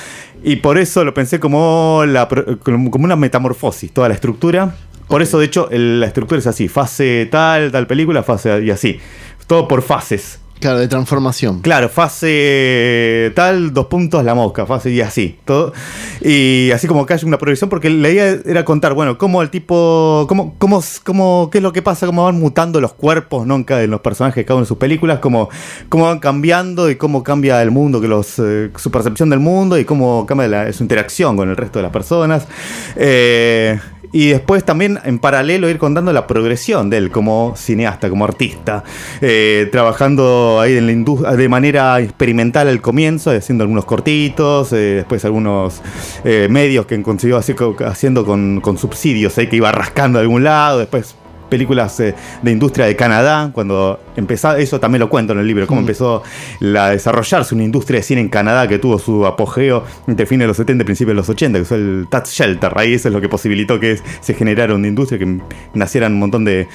Y 0.45 0.57
por 0.57 0.79
eso 0.79 1.05
lo 1.05 1.13
pensé 1.15 1.37
la, 1.39 2.29
como 2.63 2.91
como 2.91 3.05
una 3.05 3.17
metamorfosis, 3.17 3.93
toda 3.93 4.09
la 4.09 4.15
estructura. 4.15 4.75
Por 5.09 5.23
eso, 5.23 5.39
de 5.39 5.47
hecho, 5.47 5.69
el- 5.71 6.01
la 6.01 6.07
estructura 6.07 6.39
es 6.39 6.47
así, 6.47 6.69
fase 6.69 7.29
tal, 7.31 7.71
tal 7.73 7.87
película, 7.87 8.23
fase 8.23 8.63
y 8.65 8.71
así. 8.71 8.99
Todo 9.47 9.69
por 9.69 9.83
fases. 9.83 10.39
Claro, 10.61 10.79
de 10.79 10.87
transformación. 10.87 11.61
Claro, 11.61 11.89
fase 11.89 13.33
tal, 13.35 13.73
dos 13.75 13.87
puntos 13.87 14.25
la 14.25 14.33
mosca, 14.37 14.65
fase 14.65 14.93
y 14.93 15.01
así. 15.01 15.37
Todo. 15.45 15.73
Y 16.21 16.71
así 16.73 16.87
como 16.87 17.05
que 17.05 17.15
hay 17.15 17.21
una 17.25 17.37
progresión, 17.37 17.69
porque 17.69 17.91
la 17.91 18.09
idea 18.09 18.39
era 18.47 18.65
contar, 18.65 18.95
bueno, 18.95 19.19
cómo 19.19 19.43
el 19.43 19.51
tipo. 19.51 20.25
Cómo, 20.29 20.55
cómo, 20.59 20.81
cómo, 21.03 21.49
qué 21.51 21.59
es 21.59 21.63
lo 21.65 21.73
que 21.73 21.83
pasa, 21.83 22.07
cómo 22.07 22.25
van 22.25 22.39
mutando 22.39 22.81
los 22.81 22.93
cuerpos, 22.93 23.45
¿no? 23.45 23.57
En, 23.57 23.65
cada, 23.65 23.83
en 23.83 23.91
los 23.91 24.03
personajes 24.03 24.37
de 24.37 24.45
cada 24.45 24.59
una 24.59 24.63
de 24.63 24.69
sus 24.69 24.79
películas, 24.79 25.19
cómo, 25.19 25.49
cómo 25.89 26.05
van 26.07 26.21
cambiando 26.21 26.89
y 26.91 26.95
cómo 26.95 27.25
cambia 27.25 27.61
el 27.61 27.73
mundo, 27.73 28.01
que 28.01 28.07
los, 28.07 28.39
eh, 28.39 28.71
su 28.77 28.91
percepción 28.93 29.31
del 29.31 29.41
mundo 29.41 29.77
y 29.79 29.85
cómo 29.85 30.27
cambia 30.27 30.47
la- 30.47 30.73
su 30.73 30.85
interacción 30.85 31.37
con 31.37 31.51
el 31.51 31.57
resto 31.57 31.81
de 31.81 31.83
las 31.83 31.93
personas. 31.93 32.47
Eh, 32.95 33.81
y 34.13 34.29
después 34.29 34.65
también 34.65 34.99
en 35.05 35.19
paralelo 35.19 35.69
ir 35.71 35.79
contando 35.79 36.13
la 36.13 36.27
progresión 36.27 36.91
de 36.91 36.99
él 36.99 37.11
como 37.11 37.55
cineasta, 37.57 38.11
como 38.11 38.25
artista, 38.25 38.85
eh, 39.21 39.69
trabajando 39.73 40.61
ahí 40.61 40.77
en 40.77 40.87
la 40.87 40.93
industria 40.93 41.33
de 41.33 41.49
manera 41.49 41.99
experimental 42.01 42.69
al 42.69 42.81
comienzo, 42.81 43.31
haciendo 43.31 43.65
algunos 43.65 43.87
cortitos, 43.87 44.73
eh, 44.73 44.97
después 44.97 45.25
algunos 45.25 45.81
eh, 46.25 46.47
medios 46.51 46.87
que 46.87 47.01
consiguió 47.03 47.39
haciendo 47.39 48.25
con, 48.25 48.61
con 48.61 48.79
subsidios, 48.79 49.35
que 49.35 49.57
iba 49.57 49.73
rascando 49.73 50.19
de 50.19 50.25
algún 50.25 50.45
lado, 50.45 50.79
después 50.79 51.17
películas 51.53 52.01
eh, 52.01 52.15
de 52.41 52.51
industria 52.51 52.87
de 52.87 52.97
Canadá, 52.97 53.51
cuando 53.53 54.01
empezó, 54.17 54.57
eso 54.57 54.81
también 54.81 55.01
lo 55.01 55.11
cuento 55.11 55.35
en 55.35 55.39
el 55.39 55.47
libro, 55.47 55.67
cómo 55.67 55.81
empezó 55.81 56.23
la, 56.61 56.87
a 56.87 56.91
desarrollarse 56.93 57.55
una 57.55 57.63
industria 57.63 58.01
de 58.01 58.05
cine 58.05 58.23
en 58.23 58.31
Canadá 58.31 58.67
que 58.67 58.79
tuvo 58.79 58.99
su 58.99 59.27
apogeo 59.27 59.85
entre 60.07 60.25
fines 60.25 60.45
de 60.45 60.49
los 60.49 60.57
70 60.57 60.81
y 60.81 60.87
principios 60.87 61.13
de 61.13 61.17
los 61.17 61.29
80, 61.29 61.59
que 61.59 61.65
fue 61.67 61.77
el 61.77 62.07
Tax 62.09 62.33
Shelter, 62.33 62.73
ahí 62.75 62.95
eso 62.95 63.09
es 63.09 63.15
lo 63.15 63.21
que 63.21 63.29
posibilitó 63.29 63.79
que 63.79 63.99
se 64.23 64.33
generara 64.33 64.75
una 64.75 64.89
industria, 64.89 65.19
que 65.19 65.41
nacieran 65.75 66.15
un 66.15 66.21
montón 66.21 66.47
de, 66.47 66.69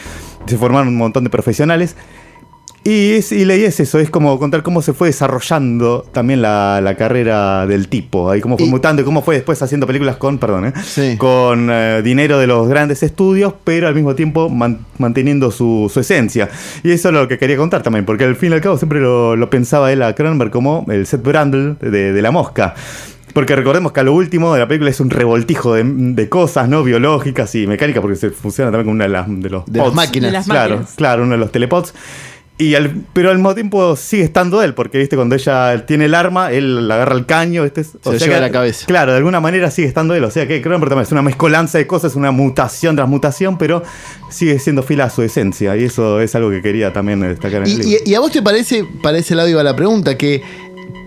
se 0.46 0.58
formaron 0.60 0.90
un 0.90 0.98
montón 0.98 1.24
de 1.24 1.32
profesionales. 1.32 1.96
Y, 2.90 3.12
es, 3.16 3.34
y 3.34 3.44
leí 3.44 3.64
es 3.66 3.80
eso, 3.82 4.00
es 4.00 4.10
como 4.10 4.40
contar 4.40 4.64
cómo 4.64 4.82
se 4.82 4.94
fue 4.94 5.10
desarrollando 5.10 6.06
también 6.14 6.42
la, 6.42 6.80
la 6.82 6.96
carrera 6.96 7.68
del 7.68 7.90
tipo, 7.90 8.30
ahí 8.30 8.40
cómo 8.40 8.58
fue 8.58 8.66
Y- 8.68 8.70
mutando 8.70 9.02
y 9.02 9.06
cómo 9.06 9.22
fue 9.22 9.36
después 9.36 9.62
haciendo 9.62 9.86
películas 9.86 10.16
con, 10.16 10.38
perdón, 10.38 10.68
¿eh? 10.68 10.74
Sí. 10.86 11.18
con 11.18 11.68
eh, 11.70 12.02
dinero 12.02 12.38
de 12.40 12.48
los 12.48 12.68
grandes 12.70 13.04
estudios, 13.04 13.54
pero 13.66 13.90
al 13.90 13.96
mismo 13.96 14.16
tiempo 14.16 14.48
man- 14.48 14.80
manteniendo 15.00 15.52
su, 15.52 15.92
su 15.94 16.00
esencia. 16.00 16.50
Y 16.82 16.92
eso 16.92 17.10
es 17.10 17.14
lo 17.14 17.28
que 17.28 17.38
quería 17.38 17.58
contar 17.58 17.84
también, 17.84 18.06
porque 18.06 18.24
al 18.24 18.38
fin 18.38 18.52
y 18.52 18.56
al 18.56 18.62
cabo 18.62 18.78
siempre 18.78 19.02
lo, 19.02 19.36
lo 19.36 19.50
pensaba 19.50 19.92
él 19.92 20.02
a 20.02 20.16
Cronenberg 20.16 20.52
como 20.52 20.86
el 20.90 21.06
Seth 21.08 21.24
Brandle 21.24 21.76
de, 21.82 22.14
de 22.14 22.22
La 22.22 22.32
Mosca. 22.32 22.74
Porque 23.34 23.56
recordemos 23.56 23.92
que 23.92 24.00
a 24.00 24.04
lo 24.04 24.14
último 24.14 24.54
de 24.54 24.60
la 24.62 24.68
película 24.68 24.90
es 24.90 25.00
un 25.02 25.10
revoltijo 25.10 25.74
de, 25.74 25.84
de 25.84 26.30
cosas, 26.30 26.70
¿no? 26.70 26.84
Biológicas 26.84 27.54
y 27.56 27.68
mecánicas, 27.68 28.02
porque 28.02 28.16
se 28.16 28.30
funciona 28.32 28.72
también 28.72 28.86
con 28.88 28.96
una 28.96 29.04
de 29.04 29.10
las, 29.10 29.28
de 29.28 29.50
los, 29.50 29.66
De 29.66 29.78
las 29.80 29.88
pods. 29.88 29.96
máquinas. 29.96 30.32
De 30.32 30.38
las 30.38 30.46
claro, 30.48 30.86
claro, 30.96 31.24
uno 31.24 31.34
de 31.34 31.38
los 31.38 31.52
telepods. 31.52 31.94
Y 32.60 32.74
al- 32.74 33.04
pero 33.14 33.30
al 33.30 33.36
mismo 33.36 33.54
tiempo 33.54 33.96
sigue 33.96 34.24
estando 34.24 34.64
él, 34.64 34.74
porque 34.74 34.98
viste, 34.98 35.16
cuando 35.16 35.36
ella 35.36 35.86
tiene 35.86 36.06
el 36.06 36.16
arma, 36.16 36.52
él 36.52 36.90
agarra 36.90 37.16
el 37.16 37.28
caño, 37.28 37.64
este 37.66 37.86
lo 38.04 38.14
lleva 38.14 38.26
que- 38.26 38.36
a 38.36 38.40
la 38.42 38.50
cabeza. 38.50 38.88
Claro, 38.88 39.12
de 39.12 39.20
alguna 39.20 39.40
manera 39.40 39.70
sigue 39.70 39.88
estando 39.88 40.16
él. 40.16 40.24
O 40.24 40.32
sea 40.32 40.48
que 40.48 40.60
Cronenberg 40.62 40.90
también 40.90 41.06
es 41.06 41.12
una 41.12 41.22
mezcolanza 41.22 41.78
de 41.78 41.86
cosas, 41.86 42.16
una 42.16 42.32
mutación 42.32 42.96
tras 42.96 43.08
mutación, 43.08 43.60
pero 43.60 43.84
sigue 44.30 44.58
siendo 44.58 44.82
fiel 44.82 45.02
a 45.02 45.12
su 45.12 45.22
esencia. 45.22 45.78
Y 45.78 45.84
eso 45.84 46.20
es 46.20 46.34
algo 46.34 46.50
que 46.50 46.64
quería 46.64 46.92
también 46.92 47.20
destacar 47.22 47.62
en 47.62 47.64
el 47.64 47.70
Y, 47.70 47.76
libro. 47.84 48.00
y- 48.06 48.10
y 48.12 48.16
a 48.16 48.20
vos 48.22 48.32
te 48.32 48.42
parece, 48.42 48.84
para 49.04 49.20
ese 49.20 49.36
lado 49.36 49.48
iba 49.50 49.62
la 49.62 49.76
pregunta, 49.76 50.18
que 50.18 50.42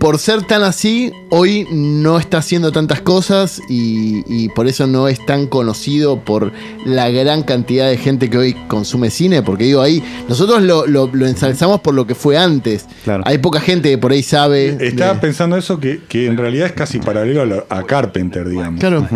por 0.01 0.17
ser 0.17 0.41
tan 0.41 0.63
así, 0.63 1.11
hoy 1.29 1.67
no 1.71 2.17
está 2.17 2.39
haciendo 2.39 2.71
tantas 2.71 3.01
cosas 3.01 3.61
y, 3.69 4.23
y 4.27 4.49
por 4.49 4.65
eso 4.65 4.87
no 4.87 5.07
es 5.07 5.23
tan 5.27 5.45
conocido 5.45 6.19
por 6.25 6.51
la 6.85 7.11
gran 7.11 7.43
cantidad 7.43 7.87
de 7.87 7.97
gente 7.97 8.27
que 8.27 8.35
hoy 8.39 8.53
consume 8.67 9.11
cine, 9.11 9.43
porque 9.43 9.65
digo 9.65 9.79
ahí, 9.79 10.03
nosotros 10.27 10.63
lo, 10.63 10.87
lo- 10.87 11.07
lo 11.13 11.27
ensalzamos 11.27 11.81
por 11.81 11.93
lo 11.93 12.07
que 12.07 12.15
fue 12.15 12.35
antes. 12.35 12.87
Claro. 13.03 13.21
Hay 13.27 13.37
poca 13.37 13.61
gente 13.61 13.91
que 13.91 13.99
por 13.99 14.11
ahí 14.11 14.23
sabe. 14.23 14.75
Estaba 14.81 15.13
de- 15.13 15.19
pensando 15.19 15.55
eso 15.55 15.79
que, 15.79 16.01
que 16.09 16.25
en 16.25 16.35
realidad 16.35 16.65
es 16.65 16.73
casi 16.73 16.97
paralelo 16.97 17.43
a, 17.43 17.45
lo- 17.45 17.65
a 17.69 17.83
Carpenter, 17.83 18.49
digamos. 18.49 18.79
Claro. 18.79 19.07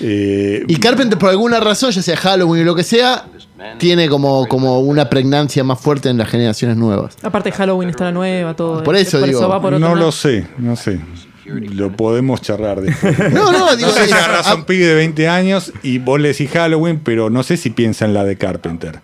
Eh, 0.00 0.64
Y 0.68 0.76
Carpenter, 0.76 1.18
por 1.18 1.28
alguna 1.28 1.60
razón, 1.60 1.90
ya 1.90 2.00
sea 2.00 2.16
Halloween 2.16 2.62
o 2.62 2.64
lo 2.64 2.74
que 2.74 2.82
sea, 2.84 3.26
tiene 3.78 4.08
como, 4.08 4.46
como 4.46 4.80
una 4.80 5.08
pregnancia 5.10 5.62
más 5.64 5.80
fuerte 5.80 6.08
en 6.08 6.18
las 6.18 6.28
generaciones 6.28 6.76
nuevas. 6.76 7.16
Aparte 7.22 7.52
Halloween 7.52 7.90
está 7.90 8.04
la 8.04 8.12
nueva, 8.12 8.54
todo. 8.54 8.82
Por 8.82 8.96
eso 8.96 9.20
digo, 9.22 9.48
va 9.48 9.60
por 9.60 9.74
otro 9.74 9.78
no 9.88 9.94
lado. 9.94 10.06
lo 10.06 10.12
sé, 10.12 10.46
no 10.58 10.76
sé. 10.76 11.00
Lo 11.44 11.90
podemos 11.96 12.40
charlar 12.42 12.80
después. 12.80 13.18
No, 13.32 13.50
no, 13.50 13.74
digo, 13.74 13.88
No 13.88 13.94
sé 13.94 14.06
si 14.06 14.12
agarras 14.12 14.46
a 14.46 14.54
un 14.54 14.64
pibe 14.64 14.86
de 14.86 14.94
20 14.94 15.28
años 15.28 15.72
y 15.82 15.98
vos 15.98 16.20
le 16.20 16.28
decís 16.28 16.48
Halloween, 16.50 17.00
pero 17.02 17.28
no 17.28 17.42
sé 17.42 17.56
si 17.56 17.70
piensa 17.70 18.04
en 18.04 18.14
la 18.14 18.24
de 18.24 18.36
Carpenter. 18.36 19.00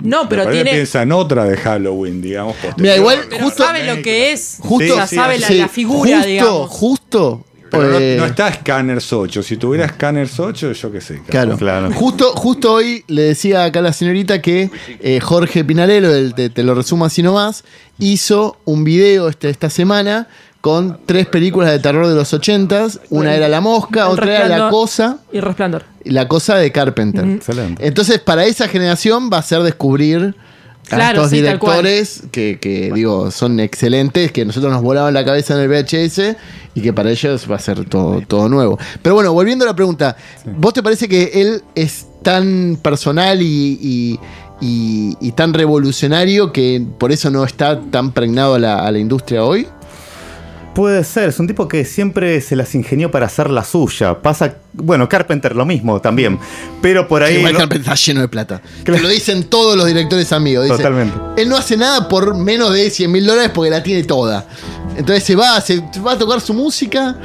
No, 0.00 0.28
pero 0.28 0.48
tiene. 0.50 0.70
piensa 0.70 1.02
en 1.02 1.12
otra 1.12 1.44
de 1.44 1.56
Halloween, 1.56 2.20
digamos. 2.20 2.54
Mira, 2.76 2.96
igual, 2.96 3.20
Pero 3.30 3.44
justo- 3.44 3.64
sabe 3.64 3.84
lo 3.84 4.02
que 4.02 4.32
es. 4.32 4.58
Justo, 4.60 5.06
Sí, 5.06 5.16
sabe 5.16 5.36
sí, 5.36 5.40
la, 5.40 5.46
sí, 5.48 5.58
la 5.58 5.68
figura, 5.68 6.10
justo, 6.16 6.26
digamos. 6.28 6.70
Justo. 6.70 7.44
Pero 7.70 7.84
no, 7.90 7.98
eh, 7.98 8.16
no 8.18 8.24
está 8.26 8.52
Scanners 8.52 9.12
8. 9.12 9.42
Si 9.42 9.56
tuviera 9.56 9.88
Scanners 9.88 10.38
8, 10.38 10.72
yo 10.72 10.92
qué 10.92 11.00
sé. 11.00 11.22
Claro. 11.28 11.56
Claro. 11.56 11.90
Justo, 11.92 12.32
justo 12.34 12.72
hoy 12.72 13.04
le 13.08 13.22
decía 13.22 13.64
acá 13.64 13.80
a 13.80 13.82
la 13.82 13.92
señorita 13.92 14.40
que 14.40 14.70
eh, 15.00 15.20
Jorge 15.20 15.64
Pinarello, 15.64 16.10
del 16.10 16.34
te, 16.34 16.50
te 16.50 16.62
lo 16.62 16.74
resumo 16.74 17.04
así 17.04 17.22
nomás, 17.22 17.64
hizo 17.98 18.56
un 18.64 18.84
video 18.84 19.28
este, 19.28 19.50
esta 19.50 19.70
semana 19.70 20.28
con 20.60 21.00
tres 21.06 21.26
películas 21.26 21.70
de 21.70 21.78
terror 21.78 22.06
de 22.08 22.14
los 22.14 22.32
ochentas. 22.34 23.00
Una 23.10 23.34
era 23.34 23.48
La 23.48 23.60
Mosca, 23.60 24.06
El 24.06 24.12
otra 24.12 24.44
era 24.46 24.48
La 24.48 24.70
Cosa 24.70 25.18
Y 25.32 25.40
Resplandor. 25.40 25.84
y 26.04 26.10
La 26.10 26.26
Cosa 26.26 26.56
de 26.56 26.72
Carpenter. 26.72 27.24
Excelente. 27.24 27.86
Entonces, 27.86 28.18
para 28.18 28.44
esa 28.44 28.66
generación 28.68 29.30
va 29.32 29.38
a 29.38 29.42
ser 29.42 29.62
descubrir 29.62 30.34
a 30.90 30.96
Claro, 30.96 31.24
estos 31.24 31.30
sí, 31.38 31.42
tal 31.44 31.58
cual. 31.58 31.82
directores 31.82 32.22
que, 32.32 32.58
que, 32.60 32.90
digo, 32.92 33.30
son 33.30 33.60
excelentes, 33.60 34.32
que 34.32 34.44
nosotros 34.44 34.72
nos 34.72 34.82
volaban 34.82 35.12
la 35.14 35.24
cabeza 35.24 35.54
en 35.54 35.60
el 35.60 35.68
VHS 35.68 36.36
y 36.74 36.80
que 36.80 36.92
para 36.92 37.10
ellos 37.10 37.46
va 37.50 37.56
a 37.56 37.58
ser 37.58 37.84
todo, 37.86 38.20
todo 38.26 38.48
nuevo. 38.48 38.78
Pero 39.02 39.14
bueno, 39.14 39.32
volviendo 39.32 39.64
a 39.64 39.68
la 39.68 39.74
pregunta, 39.76 40.16
¿vos 40.56 40.72
te 40.74 40.82
parece 40.82 41.08
que 41.08 41.30
él 41.34 41.62
es 41.74 42.06
tan 42.22 42.78
personal 42.82 43.40
y, 43.42 43.78
y- 43.80 44.20
y- 44.60 45.16
y 45.20 45.32
tan 45.32 45.54
revolucionario 45.54 46.52
que 46.52 46.84
por 46.98 47.12
eso 47.12 47.30
no 47.30 47.44
está 47.44 47.80
tan 47.80 48.12
pregnado 48.12 48.54
a 48.54 48.58
la, 48.58 48.78
a 48.86 48.90
la 48.90 48.98
industria 48.98 49.44
hoy? 49.44 49.66
Puede 50.78 51.02
ser, 51.02 51.30
es 51.30 51.40
un 51.40 51.48
tipo 51.48 51.66
que 51.66 51.84
siempre 51.84 52.40
se 52.40 52.54
las 52.54 52.72
ingenió 52.76 53.10
para 53.10 53.26
hacer 53.26 53.50
la 53.50 53.64
suya. 53.64 54.22
Pasa, 54.22 54.58
bueno, 54.74 55.08
Carpenter 55.08 55.56
lo 55.56 55.66
mismo 55.66 56.00
también. 56.00 56.38
Pero 56.80 57.08
por 57.08 57.24
ahí. 57.24 57.38
Igual 57.38 57.54
no- 57.54 57.58
Carpenter 57.58 57.80
está 57.92 57.94
lleno 57.96 58.20
de 58.20 58.28
plata. 58.28 58.62
Claro. 58.84 59.00
Te 59.00 59.02
lo 59.02 59.08
dicen 59.08 59.42
todos 59.50 59.76
los 59.76 59.86
directores 59.86 60.30
amigos. 60.30 60.66
Dicen, 60.66 60.76
Totalmente. 60.76 61.18
Él 61.36 61.48
no 61.48 61.56
hace 61.56 61.76
nada 61.76 62.08
por 62.08 62.32
menos 62.36 62.72
de 62.72 62.90
100 62.90 63.10
mil 63.10 63.26
dólares 63.26 63.50
porque 63.52 63.72
la 63.72 63.82
tiene 63.82 64.04
toda. 64.04 64.46
Entonces 64.96 65.24
se 65.24 65.34
va, 65.34 65.60
se 65.60 65.82
va 66.06 66.12
a 66.12 66.16
tocar 66.16 66.40
su 66.40 66.54
música. 66.54 67.18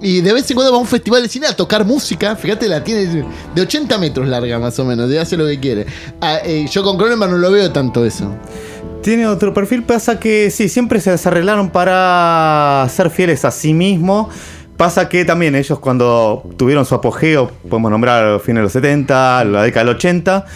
Y 0.00 0.20
de 0.20 0.32
vez 0.32 0.48
en 0.48 0.54
cuando 0.54 0.70
va 0.70 0.78
a 0.78 0.80
un 0.80 0.86
festival 0.86 1.20
de 1.20 1.28
cine 1.28 1.48
a 1.48 1.56
tocar 1.56 1.84
música. 1.84 2.36
Fíjate, 2.36 2.68
la 2.68 2.84
tiene 2.84 3.24
de 3.56 3.60
80 3.60 3.98
metros 3.98 4.28
larga 4.28 4.60
más 4.60 4.78
o 4.78 4.84
menos. 4.84 5.10
Y 5.10 5.16
hace 5.16 5.36
lo 5.36 5.46
que 5.48 5.58
quiere. 5.58 5.84
Ah, 6.20 6.38
eh, 6.44 6.66
yo 6.70 6.84
con 6.84 6.96
Cronenberg 6.96 7.32
no 7.32 7.38
lo 7.38 7.50
veo 7.50 7.72
tanto 7.72 8.04
eso. 8.04 8.32
Tiene 9.04 9.26
otro 9.26 9.52
perfil, 9.52 9.82
pasa 9.82 10.18
que 10.18 10.50
sí, 10.50 10.70
siempre 10.70 10.98
se 10.98 11.10
desarreglaron 11.10 11.68
para 11.68 12.86
ser 12.88 13.10
fieles 13.10 13.44
a 13.44 13.50
sí 13.50 13.74
mismo. 13.74 14.30
Pasa 14.78 15.10
que 15.10 15.26
también 15.26 15.54
ellos 15.54 15.78
cuando 15.78 16.42
tuvieron 16.56 16.86
su 16.86 16.94
apogeo, 16.94 17.50
podemos 17.68 17.90
nombrar 17.90 18.40
fines 18.40 18.60
de 18.60 18.62
los 18.62 18.72
70, 18.72 19.44
la 19.44 19.62
década 19.64 19.84
del 19.84 19.96
80, 19.96 20.46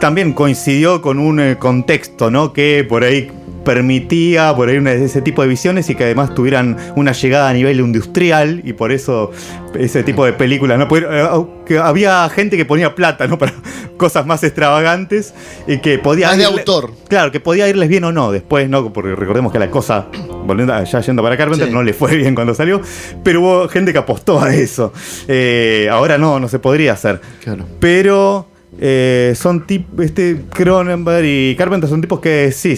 también 0.00 0.34
coincidió 0.34 1.02
con 1.02 1.18
un 1.18 1.40
eh, 1.40 1.56
contexto, 1.58 2.30
¿no? 2.30 2.52
Que 2.52 2.86
por 2.88 3.02
ahí 3.02 3.28
permitía 3.66 4.54
por 4.56 4.68
ahí 4.70 4.78
una 4.78 4.92
ese 4.92 5.20
tipo 5.20 5.42
de 5.42 5.48
visiones 5.48 5.90
y 5.90 5.94
que 5.94 6.04
además 6.04 6.34
tuvieran 6.34 6.76
una 6.96 7.12
llegada 7.12 7.50
a 7.50 7.52
nivel 7.52 7.80
industrial 7.80 8.62
y 8.64 8.72
por 8.72 8.92
eso 8.92 9.32
ese 9.78 10.02
tipo 10.02 10.24
de 10.24 10.32
películas 10.32 10.78
no 10.78 10.88
Pudieron- 10.88 11.10
eh, 11.12 11.46
que 11.66 11.78
había 11.78 12.26
gente 12.30 12.56
que 12.56 12.64
ponía 12.64 12.94
plata 12.94 13.26
no 13.26 13.36
para 13.40 13.52
cosas 13.98 14.24
más 14.26 14.42
extravagantes 14.44 15.34
y 15.66 15.78
que 15.78 15.98
podía 15.98 16.28
Más 16.28 16.38
de 16.38 16.44
irle- 16.44 16.58
autor. 16.60 16.92
claro 17.08 17.30
que 17.32 17.40
podía 17.40 17.68
irles 17.68 17.88
bien 17.88 18.04
o 18.04 18.12
no 18.12 18.32
después 18.32 18.68
no 18.70 18.92
porque 18.92 19.14
recordemos 19.14 19.52
que 19.52 19.58
la 19.58 19.70
cosa 19.70 20.06
volviendo 20.46 20.82
ya 20.84 21.00
yendo 21.00 21.22
para 21.22 21.36
Carpenter 21.36 21.66
Sí. 21.68 21.74
no 21.74 21.82
le 21.82 21.92
fue 21.92 22.16
bien 22.16 22.34
cuando 22.34 22.54
salió 22.54 22.80
pero 23.22 23.40
hubo 23.40 23.68
gente 23.68 23.92
que 23.92 23.98
apostó 23.98 24.40
a 24.40 24.54
eso 24.54 24.92
Eh, 25.28 25.88
ahora 25.90 26.16
no 26.18 26.38
no 26.40 26.48
se 26.48 26.58
podría 26.58 26.92
hacer 26.94 27.20
Claro. 27.42 27.66
pero 27.80 28.46
eh, 28.80 29.34
son 29.36 29.66
tipos, 29.66 30.04
este 30.04 30.42
Cronenberg 30.52 31.24
y 31.24 31.54
Carpenter 31.56 31.88
son 31.88 32.00
tipos 32.00 32.20
que 32.20 32.52
sí, 32.52 32.74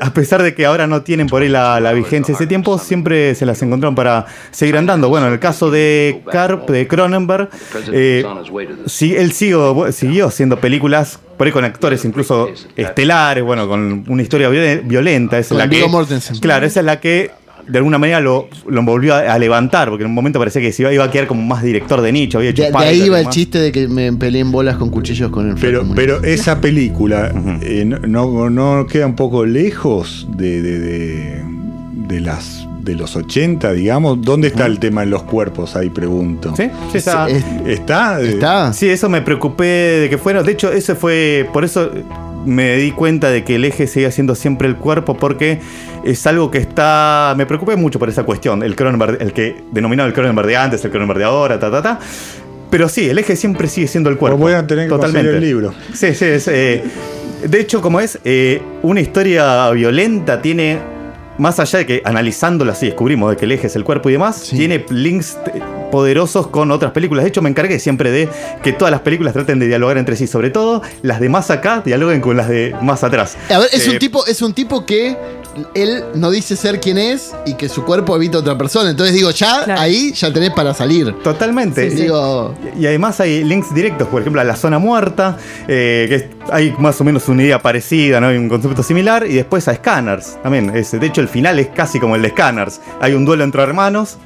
a 0.00 0.12
pesar 0.14 0.42
de 0.42 0.54
que 0.54 0.66
ahora 0.66 0.86
no 0.86 1.02
tienen 1.02 1.26
por 1.26 1.42
ahí 1.42 1.48
la, 1.48 1.80
la 1.80 1.92
vigencia 1.92 2.34
ese 2.34 2.46
tiempo, 2.46 2.78
siempre 2.78 3.34
se 3.34 3.46
las 3.46 3.60
encontraron 3.62 3.94
para 3.94 4.26
seguir 4.50 4.76
andando. 4.76 5.08
Bueno, 5.08 5.26
en 5.26 5.32
el 5.34 5.38
caso 5.38 5.70
de 5.70 6.22
Carp, 6.30 6.68
de 6.70 6.86
Cronenberg, 6.86 7.48
eh, 7.92 8.24
sí, 8.86 9.14
él 9.16 9.32
siguió, 9.32 9.90
siguió 9.92 10.26
haciendo 10.26 10.58
películas 10.60 11.18
por 11.36 11.46
ahí 11.46 11.52
con 11.54 11.64
actores 11.64 12.04
incluso 12.04 12.50
estelares, 12.76 13.42
bueno, 13.42 13.66
con 13.66 14.04
una 14.08 14.22
historia 14.22 14.50
violen- 14.50 14.82
violenta. 14.86 15.38
Esa 15.38 15.54
es 15.54 15.58
la 15.58 15.64
que. 15.70 15.76
Claro, 16.40 16.66
esa 16.66 16.80
es 16.80 16.86
la 16.86 17.00
que 17.00 17.30
de 17.70 17.78
alguna 17.78 17.98
manera 17.98 18.20
lo, 18.20 18.48
lo 18.68 18.82
volvió 18.82 19.14
a, 19.14 19.20
a 19.32 19.38
levantar, 19.38 19.88
porque 19.88 20.04
en 20.04 20.08
un 20.10 20.14
momento 20.14 20.38
parecía 20.38 20.60
que 20.60 20.72
se 20.72 20.82
iba, 20.82 20.92
iba 20.92 21.04
a 21.04 21.10
quedar 21.10 21.26
como 21.26 21.42
más 21.42 21.62
director 21.62 22.00
de 22.00 22.12
nicho. 22.12 22.38
Había 22.38 22.50
hecho 22.50 22.62
De, 22.64 22.72
ahí 22.76 23.08
va 23.08 23.20
el 23.20 23.28
chiste 23.28 23.58
de 23.58 23.72
que 23.72 23.88
me 23.88 24.12
peleé 24.12 24.40
en 24.42 24.50
bolas 24.52 24.76
con 24.76 24.90
cuchillos 24.90 25.30
con 25.30 25.48
el 25.50 25.54
Pero, 25.56 25.84
pero 25.94 26.22
esa 26.22 26.60
película 26.60 27.32
eh, 27.62 27.84
no, 27.84 27.98
no, 28.00 28.50
no 28.50 28.86
queda 28.86 29.06
un 29.06 29.16
poco 29.16 29.44
lejos 29.46 30.26
de, 30.36 30.62
de, 30.62 30.78
de- 30.80 31.42
de 32.08 32.20
las 32.20 32.66
de 32.82 32.94
los 32.96 33.14
80, 33.14 33.72
digamos. 33.72 34.20
¿Dónde 34.22 34.48
está 34.48 34.64
el 34.66 34.78
tema 34.78 35.02
en 35.02 35.10
los 35.10 35.22
cuerpos? 35.24 35.76
Ahí 35.76 35.90
pregunto. 35.90 36.54
Sí, 36.56 36.64
sí, 36.90 36.98
está- 36.98 37.28
Es- 37.28 37.44
¿Está? 37.66 38.20
Eh, 38.20 38.30
¿Está? 38.30 38.72
Sí, 38.72 38.88
eso 38.88 39.08
me 39.10 39.20
preocupé 39.20 39.64
de 39.64 40.08
que 40.10 40.16
fuera. 40.18 40.42
De 40.42 40.50
hecho, 40.52 40.72
ese 40.72 40.94
fue. 40.94 41.46
Por 41.52 41.64
eso 41.64 41.90
me 42.46 42.76
di 42.76 42.92
cuenta 42.92 43.30
de 43.30 43.44
que 43.44 43.56
el 43.56 43.64
eje 43.64 43.86
seguía 43.86 44.10
siendo 44.10 44.34
siempre 44.34 44.66
el 44.68 44.76
cuerpo, 44.76 45.16
porque 45.16 45.60
es 46.04 46.26
algo 46.26 46.50
que 46.50 46.58
está. 46.58 47.34
Me 47.36 47.46
preocupé 47.46 47.76
mucho 47.76 47.98
por 47.98 48.08
esa 48.08 48.22
cuestión. 48.24 48.62
El 48.62 48.76
Cronenberg, 48.76 49.18
el 49.20 49.32
que 49.32 49.62
denominado 49.72 50.08
el 50.08 50.14
Cronenberg 50.14 50.48
de 50.48 50.56
antes, 50.56 50.84
el 50.84 50.90
Cronenberg 50.90 51.18
de 51.18 51.24
ahora, 51.24 51.58
ta, 51.58 51.70
ta, 51.70 51.82
ta. 51.82 51.98
Pero 52.70 52.88
sí, 52.88 53.08
el 53.10 53.18
eje 53.18 53.34
siempre 53.36 53.66
sigue 53.68 53.86
siendo 53.88 54.10
el 54.10 54.16
cuerpo. 54.16 54.38
Pues 54.38 54.54
voy 54.54 54.62
a 54.62 54.66
tener 54.66 54.88
que 54.88 54.96
conseguir 54.96 55.26
el 55.26 55.40
libro. 55.40 55.74
Sí, 55.92 56.14
sí, 56.14 56.24
es. 56.24 56.46
eh, 56.48 56.84
de 57.46 57.60
hecho, 57.60 57.80
como 57.80 58.00
es, 58.00 58.18
eh, 58.24 58.62
una 58.82 59.00
historia 59.00 59.70
violenta 59.70 60.40
tiene. 60.40 60.78
Más 61.38 61.58
allá 61.58 61.78
de 61.78 61.86
que 61.86 62.02
analizándola 62.04 62.72
así 62.72 62.86
descubrimos 62.86 63.30
de 63.30 63.36
que 63.38 63.46
el 63.46 63.52
eje 63.52 63.66
es 63.68 63.74
el 63.76 63.82
cuerpo 63.82 64.10
y 64.10 64.12
demás, 64.12 64.36
Sí. 64.36 64.56
tiene 64.58 64.84
links 64.90 65.38
poderosos 65.90 66.46
con 66.48 66.70
otras 66.70 66.92
películas. 66.92 67.24
De 67.24 67.28
hecho, 67.28 67.42
me 67.42 67.50
encargué 67.50 67.78
siempre 67.78 68.10
de 68.10 68.28
que 68.62 68.72
todas 68.72 68.90
las 68.92 69.00
películas 69.00 69.32
traten 69.32 69.58
de 69.58 69.66
dialogar 69.66 69.98
entre 69.98 70.16
sí, 70.16 70.26
sobre 70.26 70.50
todo 70.50 70.82
las 71.02 71.20
de 71.20 71.28
más 71.28 71.50
acá 71.50 71.82
dialoguen 71.84 72.20
con 72.20 72.36
las 72.36 72.48
de 72.48 72.74
más 72.82 73.04
atrás. 73.04 73.36
A 73.50 73.58
ver, 73.58 73.68
es 73.72 73.86
Eh, 73.86 73.90
un 73.90 73.98
tipo, 73.98 74.26
es 74.26 74.42
un 74.42 74.52
tipo 74.54 74.86
que 74.86 75.16
él 75.74 76.04
no 76.14 76.30
dice 76.30 76.54
ser 76.54 76.78
quien 76.80 76.96
es 76.96 77.32
y 77.44 77.54
que 77.54 77.68
su 77.68 77.84
cuerpo 77.84 78.14
evita 78.14 78.38
a 78.38 78.40
otra 78.40 78.56
persona. 78.56 78.90
Entonces 78.90 79.14
digo, 79.14 79.30
ya 79.32 79.64
Claro. 79.64 79.80
ahí 79.80 80.12
ya 80.12 80.32
tenés 80.32 80.50
para 80.50 80.72
salir. 80.74 81.12
Totalmente. 81.24 81.90
Sí, 81.90 81.96
sí. 81.96 82.02
Digo, 82.04 82.54
Y 82.78 82.86
además 82.86 83.18
hay 83.20 83.42
links 83.44 83.74
directos, 83.74 84.06
por 84.08 84.20
ejemplo, 84.20 84.40
a 84.40 84.44
la 84.44 84.54
zona 84.56 84.78
muerta, 84.78 85.36
eh, 85.66 86.06
que 86.08 86.14
es- 86.14 86.24
hay 86.52 86.72
más 86.78 87.00
o 87.00 87.04
menos 87.04 87.28
una 87.28 87.42
idea 87.42 87.60
parecida, 87.60 88.20
¿no? 88.20 88.28
Hay 88.28 88.36
un 88.36 88.48
concepto 88.48 88.82
similar, 88.82 89.26
y 89.26 89.34
después 89.34 89.66
a 89.68 89.74
Scanners 89.74 90.38
también. 90.42 90.70
Es, 90.74 90.92
de 90.92 91.04
hecho, 91.04 91.20
el 91.20 91.28
final 91.28 91.58
es 91.58 91.66
casi 91.68 91.98
como 91.98 92.14
el 92.16 92.22
de 92.22 92.30
Scanners. 92.30 92.80
Hay 93.00 93.14
un 93.14 93.24
duelo 93.24 93.42
entre 93.44 93.62
hermanos. 93.62 94.18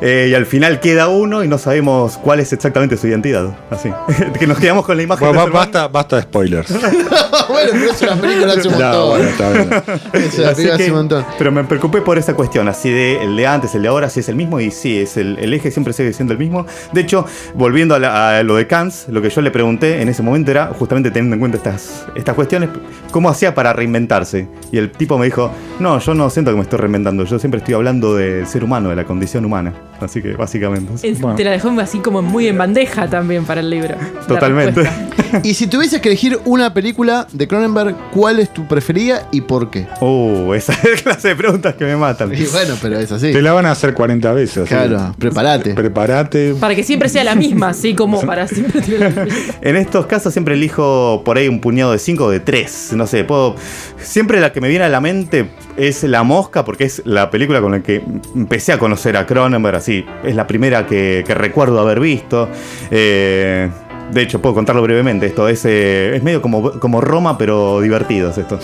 Eh, 0.00 0.28
y 0.30 0.34
al 0.34 0.46
final 0.46 0.80
queda 0.80 1.08
uno 1.08 1.42
y 1.44 1.48
no 1.48 1.58
sabemos 1.58 2.18
cuál 2.18 2.40
es 2.40 2.52
exactamente 2.52 2.96
su 2.96 3.06
identidad. 3.06 3.56
Así. 3.70 3.90
que 4.38 4.46
nos 4.46 4.58
quedamos 4.58 4.84
con 4.84 4.96
la 4.96 5.02
imagen 5.02 5.28
Bueno, 5.28 5.46
de 5.46 5.50
basta, 5.50 5.88
basta 5.88 6.16
de 6.16 6.22
spoilers. 6.22 6.70
bueno, 7.48 7.70
pero 7.72 7.90
es 7.92 8.02
una 8.02 8.16
película 8.16 8.52
hace 8.52 8.68
un 8.68 8.74
montón. 8.74 9.08
bueno, 9.08 9.24
está 9.28 9.50
bien. 9.52 9.68
Es 10.12 10.38
una 10.38 10.48
Así 10.48 10.56
película 10.56 10.74
hace 10.74 10.76
que- 10.84 10.90
un 10.90 10.96
montón. 10.96 11.24
Pero 11.38 11.52
me 11.52 11.64
preocupé 11.64 12.00
por 12.02 12.18
esa 12.18 12.34
cuestión, 12.34 12.68
así 12.68 12.90
de 12.90 13.22
el 13.22 13.36
de 13.36 13.46
antes, 13.46 13.74
el 13.74 13.82
de 13.82 13.88
ahora, 13.88 14.10
si 14.10 14.20
es 14.20 14.28
el 14.28 14.36
mismo, 14.36 14.60
y 14.60 14.70
sí, 14.70 14.98
es 14.98 15.16
el, 15.16 15.38
el 15.38 15.52
eje 15.54 15.70
siempre 15.70 15.92
sigue 15.92 16.12
siendo 16.12 16.32
el 16.32 16.38
mismo. 16.38 16.66
De 16.92 17.00
hecho, 17.00 17.24
volviendo 17.54 17.94
a, 17.94 17.98
la- 17.98 18.38
a 18.38 18.42
lo 18.42 18.56
de 18.56 18.66
Kans, 18.66 19.06
lo 19.08 19.22
que 19.22 19.30
yo 19.30 19.40
le 19.40 19.50
pregunté 19.50 20.02
en 20.02 20.08
ese 20.08 20.22
momento 20.22 20.50
era, 20.50 20.66
justamente 20.78 21.10
teniendo 21.10 21.34
en 21.34 21.40
cuenta 21.40 21.56
estas, 21.58 22.06
estas 22.14 22.34
cuestiones, 22.34 22.68
¿cómo 23.10 23.30
hacía 23.30 23.54
para 23.54 23.72
reinventarse? 23.72 24.48
Y 24.72 24.78
el 24.78 24.90
tipo 24.92 25.16
me 25.18 25.24
dijo, 25.26 25.50
no, 25.80 25.98
yo 26.00 26.14
no 26.14 26.28
siento 26.30 26.50
que 26.50 26.56
me 26.56 26.62
estoy 26.62 26.78
reinventando, 26.80 27.24
yo 27.24 27.38
siempre 27.38 27.58
estoy 27.58 27.74
hablando 27.74 28.14
del 28.14 28.46
ser 28.46 28.62
humano, 28.64 28.90
de 28.90 28.96
la 28.96 29.04
condición 29.04 29.44
humana. 29.46 29.72
Así 30.00 30.20
que 30.20 30.34
básicamente. 30.34 30.92
Es- 31.08 31.20
Bueno. 31.20 31.36
Te 31.36 31.44
la 31.44 31.52
dejó 31.52 31.70
así 31.80 31.98
como 32.00 32.20
muy 32.20 32.46
en 32.48 32.58
bandeja 32.58 33.08
también 33.08 33.44
para 33.44 33.60
el 33.60 33.70
libro. 33.70 33.94
Totalmente. 34.28 34.82
Y 35.42 35.54
si 35.54 35.66
tuvieses 35.66 36.00
que 36.00 36.08
elegir 36.08 36.38
una 36.44 36.72
película 36.72 37.26
de 37.32 37.48
Cronenberg, 37.48 37.96
¿cuál 38.12 38.38
es 38.38 38.54
tu 38.54 38.66
preferida 38.68 39.26
y 39.32 39.40
por 39.40 39.70
qué? 39.70 39.86
Uh, 40.00 40.54
esa 40.54 40.72
es 40.84 40.84
la 41.04 41.12
clase 41.12 41.28
de 41.28 41.36
preguntas 41.36 41.74
que 41.74 41.84
me 41.84 41.96
matan. 41.96 42.32
Y 42.32 42.44
bueno, 42.46 42.74
pero 42.80 42.96
es 42.98 43.10
así. 43.10 43.32
Te 43.32 43.42
la 43.42 43.52
van 43.52 43.66
a 43.66 43.72
hacer 43.72 43.92
40 43.92 44.32
veces. 44.32 44.68
Claro, 44.68 45.14
prepárate. 45.18 45.74
Prepárate. 45.74 46.54
Para 46.54 46.76
que 46.76 46.84
siempre 46.84 47.08
sea 47.08 47.24
la 47.24 47.34
misma, 47.34 47.70
así 47.70 47.94
como 47.94 48.20
para 48.22 48.46
siempre 48.48 48.80
tener 48.80 49.14
la 49.14 49.24
misma. 49.24 49.42
En 49.62 49.74
estos 49.76 50.06
casos 50.06 50.32
siempre 50.32 50.54
elijo 50.54 51.22
por 51.24 51.38
ahí 51.38 51.48
un 51.48 51.60
puñado 51.60 51.90
de 51.90 51.98
5 51.98 52.24
o 52.24 52.30
de 52.30 52.38
3. 52.40 52.92
No 52.94 53.06
sé, 53.08 53.24
puedo. 53.24 53.56
Siempre 54.00 54.40
la 54.40 54.52
que 54.52 54.60
me 54.60 54.68
viene 54.68 54.84
a 54.84 54.88
la 54.88 55.00
mente 55.00 55.50
es 55.76 56.04
La 56.04 56.22
Mosca, 56.22 56.64
porque 56.64 56.84
es 56.84 57.02
la 57.04 57.30
película 57.30 57.60
con 57.60 57.72
la 57.72 57.82
que 57.82 58.02
empecé 58.34 58.72
a 58.72 58.78
conocer 58.78 59.16
a 59.16 59.26
Cronenberg. 59.26 59.35
Así, 59.76 60.04
es 60.24 60.34
la 60.34 60.46
primera 60.46 60.86
que, 60.86 61.24
recuerdo 61.28 61.80
haber 61.80 62.00
visto. 62.00 62.48
Eh, 62.90 63.68
de 64.10 64.22
hecho, 64.22 64.40
puedo 64.40 64.54
contarlo 64.54 64.82
brevemente. 64.82 65.26
Esto 65.26 65.48
es, 65.48 65.62
eh, 65.64 66.18
medio 66.22 66.40
como, 66.40 67.00
Roma, 67.00 67.36
pero 67.36 67.80
divertido 67.80 68.30
es 68.30 68.38
esto. 68.38 68.58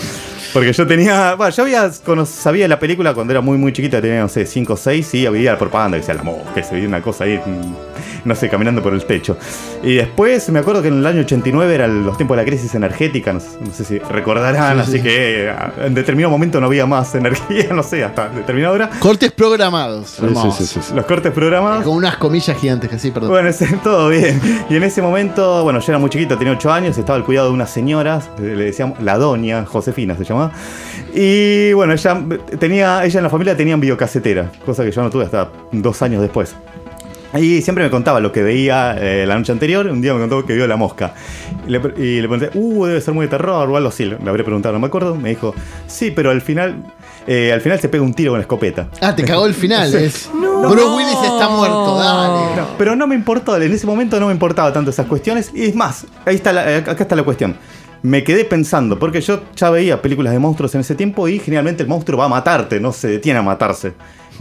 Porque 0.53 0.73
yo 0.73 0.87
tenía. 0.87 1.35
Bueno, 1.35 1.53
yo 1.53 1.63
había, 1.63 1.91
sabía 2.25 2.67
la 2.67 2.79
película 2.79 3.13
cuando 3.13 3.33
era 3.33 3.41
muy, 3.41 3.57
muy 3.57 3.73
chiquita, 3.73 4.01
tenía, 4.01 4.21
no 4.21 4.29
sé, 4.29 4.45
5 4.45 4.73
o 4.73 4.77
6, 4.77 5.13
y 5.15 5.25
había 5.25 5.57
propaganda 5.57 5.97
que 5.97 6.01
decía 6.05 6.15
la 6.15 6.53
que 6.53 6.63
se 6.63 6.75
veía 6.75 6.87
una 6.87 7.01
cosa 7.01 7.25
ahí, 7.25 7.37
mm, 7.37 7.92
no 8.25 8.35
sé, 8.35 8.49
caminando 8.49 8.81
por 8.81 8.93
el 8.93 9.03
techo. 9.05 9.37
Y 9.83 9.95
después 9.95 10.49
me 10.49 10.59
acuerdo 10.59 10.81
que 10.81 10.87
en 10.89 10.99
el 10.99 11.05
año 11.05 11.21
89 11.21 11.73
eran 11.75 12.05
los 12.05 12.17
tiempos 12.17 12.37
de 12.37 12.43
la 12.43 12.47
crisis 12.47 12.73
energética, 12.75 13.33
no 13.33 13.39
sé, 13.39 13.47
no 13.59 13.73
sé 13.73 13.83
si 13.85 13.99
recordarán, 13.99 14.75
Sí, 14.77 14.81
así 14.81 14.91
sí. 14.93 15.01
que 15.03 15.49
eh, 15.49 15.53
en 15.85 15.93
determinado 15.93 16.31
momento 16.31 16.59
no 16.59 16.67
había 16.67 16.85
más 16.85 17.13
energía, 17.15 17.69
no 17.73 17.83
sé, 17.83 18.03
hasta 18.03 18.29
determinada 18.29 18.73
hora. 18.73 18.89
Cortes 18.99 19.31
programados. 19.31 20.09
Sí, 20.19 20.25
sí, 20.57 20.65
sí, 20.65 20.79
sí. 20.81 20.93
Los 20.95 21.05
cortes 21.05 21.31
programados. 21.31 21.83
Con 21.83 21.95
unas 21.95 22.17
comillas 22.17 22.57
gigantes 22.57 22.89
que 22.89 22.99
sí, 22.99 23.11
perdón. 23.11 23.29
Bueno, 23.31 23.49
todo 23.83 24.09
bien. 24.09 24.39
Y 24.69 24.75
en 24.75 24.83
ese 24.83 25.01
momento, 25.01 25.63
bueno, 25.63 25.79
yo 25.79 25.91
era 25.91 25.99
muy 25.99 26.09
chiquito, 26.09 26.37
tenía 26.37 26.53
8 26.53 26.71
años, 26.71 26.97
estaba 26.97 27.17
al 27.17 27.25
cuidado 27.25 27.47
de 27.47 27.53
unas 27.53 27.69
señoras, 27.69 28.29
eh, 28.39 28.53
le 28.55 28.65
decíamos 28.65 29.01
la 29.01 29.17
doña, 29.17 29.65
Josefina 29.65 30.15
se 30.15 30.23
llamaba. 30.23 30.51
Y 31.13 31.73
bueno, 31.73 31.93
ella 31.93 32.21
tenía, 32.59 33.03
ella 33.05 33.19
en 33.19 33.23
la 33.23 33.29
familia 33.29 33.55
tenían 33.55 33.79
videocasetera, 33.79 34.51
cosa 34.65 34.83
que 34.83 34.91
yo 34.91 35.01
no 35.03 35.09
tuve 35.09 35.25
hasta 35.25 35.49
dos 35.71 36.01
años 36.01 36.21
después. 36.21 36.55
Y 37.35 37.61
siempre 37.63 37.83
me 37.83 37.89
contaba 37.89 38.19
lo 38.19 38.31
que 38.31 38.43
veía 38.43 38.95
eh, 38.99 39.25
la 39.25 39.35
noche 39.37 39.51
anterior. 39.51 39.87
Un 39.87 40.01
día 40.01 40.13
me 40.13 40.19
contó 40.19 40.45
que 40.45 40.53
vio 40.53 40.67
la 40.67 40.75
mosca. 40.77 41.13
Y 41.67 41.71
le, 41.71 41.77
y 41.97 42.21
le 42.21 42.27
pregunté, 42.27 42.49
uh, 42.53 42.85
debe 42.85 43.01
ser 43.01 43.13
muy 43.13 43.25
de 43.25 43.29
terror 43.29 43.67
o 43.69 43.75
algo 43.75 43.89
así. 43.89 44.05
Le 44.05 44.17
habré 44.29 44.43
preguntado, 44.43 44.73
no 44.73 44.79
me 44.79 44.87
acuerdo. 44.87 45.15
Me 45.15 45.29
dijo, 45.29 45.55
sí, 45.87 46.11
pero 46.11 46.29
al 46.29 46.41
final, 46.41 46.83
eh, 47.25 47.51
al 47.51 47.61
final 47.61 47.79
se 47.79 47.89
pega 47.89 48.03
un 48.03 48.13
tiro 48.13 48.31
con 48.33 48.39
la 48.39 48.43
escopeta. 48.43 48.87
Ah, 49.01 49.15
te 49.15 49.23
cagó 49.23 49.45
el 49.47 49.53
final. 49.55 49.93
Es. 49.95 50.29
No. 50.33 50.69
Bruce 50.69 50.87
Willis 50.95 51.17
está 51.23 51.49
muerto, 51.49 51.97
dale. 51.97 52.55
No, 52.55 52.67
pero 52.77 52.95
no 52.95 53.05
me 53.07 53.15
importó, 53.15 53.59
en 53.61 53.73
ese 53.73 53.85
momento 53.87 54.19
no 54.19 54.27
me 54.27 54.33
importaba 54.33 54.71
tanto 54.71 54.91
esas 54.91 55.07
cuestiones. 55.07 55.51
Y 55.53 55.63
es 55.65 55.75
más, 55.75 56.05
ahí 56.25 56.35
está 56.35 56.53
la- 56.53 56.77
acá 56.77 56.91
está 56.99 57.15
la 57.15 57.23
cuestión. 57.23 57.55
Me 58.03 58.23
quedé 58.23 58.43
pensando, 58.43 58.99
porque 58.99 59.21
yo 59.21 59.41
ya 59.55 59.69
veía 59.69 60.01
películas 60.01 60.33
de 60.33 60.39
monstruos 60.39 60.75
en 60.75 60.81
ese 60.81 60.93
tiempo 60.93 61.27
y 61.29 61.39
generalmente 61.39 61.83
el 61.83 61.89
monstruo 61.89 62.19
va 62.19 62.25
a 62.25 62.29
matarte, 62.29 62.79
no 62.81 62.91
se 62.91 63.07
detiene 63.07 63.39
a 63.39 63.41
matarse. 63.41 63.93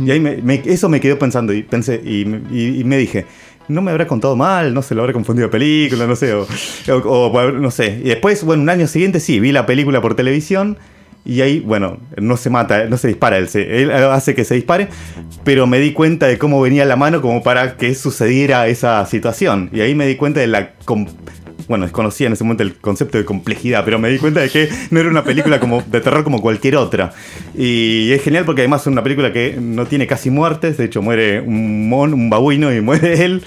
Y 0.05 0.11
ahí 0.11 0.19
me- 0.21 0.63
eso 0.67 0.89
me 0.89 1.01
quedó 1.01 1.17
pensando 1.19 1.53
y 1.53 1.63
pensé 1.63 2.01
y, 2.05 2.23
y- 2.51 2.83
me 2.85 2.97
dije, 2.97 3.25
no 3.69 3.81
me 3.81 3.93
habrá 3.93 4.07
contado 4.09 4.35
mal, 4.35 4.75
no 4.75 4.83
se 4.83 4.95
lo 4.97 5.03
habrá 5.03 5.13
confundido 5.13 5.49
película, 5.49 6.07
no 6.09 6.17
sé, 6.17 6.33
o, 6.35 6.47
no 7.53 7.71
sé. 7.71 8.01
Y 8.03 8.09
después, 8.09 8.43
bueno, 8.43 8.63
un 8.63 8.69
año 8.69 8.89
siguiente 8.89 9.21
sí, 9.21 9.39
vi 9.39 9.53
la 9.53 9.65
película 9.65 10.01
por 10.01 10.17
televisión 10.17 10.77
y 11.25 11.41
ahí, 11.43 11.61
bueno, 11.61 11.99
no 12.17 12.37
se 12.37 12.51
mata, 12.51 12.87
no 12.87 12.97
se 12.97 13.07
dispara, 13.07 13.39
él, 13.39 13.49
él 13.55 13.93
hace 13.93 14.35
que 14.35 14.45
se 14.45 14.57
dispare, 14.57 14.89
pero 15.45 15.69
me 15.69 15.79
di 15.79 15.93
cuenta 15.93 16.27
de 16.27 16.37
cómo 16.37 16.61
venía 16.61 16.85
la 16.85 16.97
mano 16.97 17.23
como 17.23 17.45
para 17.45 17.77
que 17.77 17.95
sucediera 17.95 18.67
esa 18.67 19.07
situación. 19.07 19.71
Y 19.73 19.83
ahí 19.83 19.95
me 19.95 20.05
di 20.07 20.17
cuenta 20.17 20.41
de 20.41 20.49
la... 20.49 20.73
bueno, 21.69 21.85
desconocía 21.85 22.27
en 22.27 22.33
ese 22.35 22.45
momento 22.45 22.63
el 22.63 22.75
concepto 22.77 23.19
de 23.19 23.25
complejidad, 23.25 23.85
pero 23.85 23.99
me 23.99 24.11
di 24.11 24.19
cuenta 24.19 24.41
de 24.41 24.51
que 24.51 24.69
no 24.91 25.01
era 25.01 25.09
una 25.09 25.25
película 25.25 25.61
como 25.61 25.83
de 25.83 26.01
terror 26.01 26.25
como 26.25 26.41
cualquier 26.41 26.77
otra. 26.77 27.13
Y 27.57 28.13
es 28.13 28.23
genial 28.23 28.45
porque 28.45 28.63
además 28.63 28.83
es 28.83 28.89
una 28.89 29.03
película 29.03 29.33
que 29.33 29.57
no 29.61 29.87
tiene 29.87 30.07
casi 30.07 30.31
muertes, 30.31 30.77
de 30.77 30.85
hecho 30.85 31.03
muere 31.03 31.41
un 31.41 31.89
mon, 31.89 32.15
un 32.15 32.31
babuino 32.31 32.73
y 32.73 32.81
muere 32.81 33.25
él. 33.25 33.43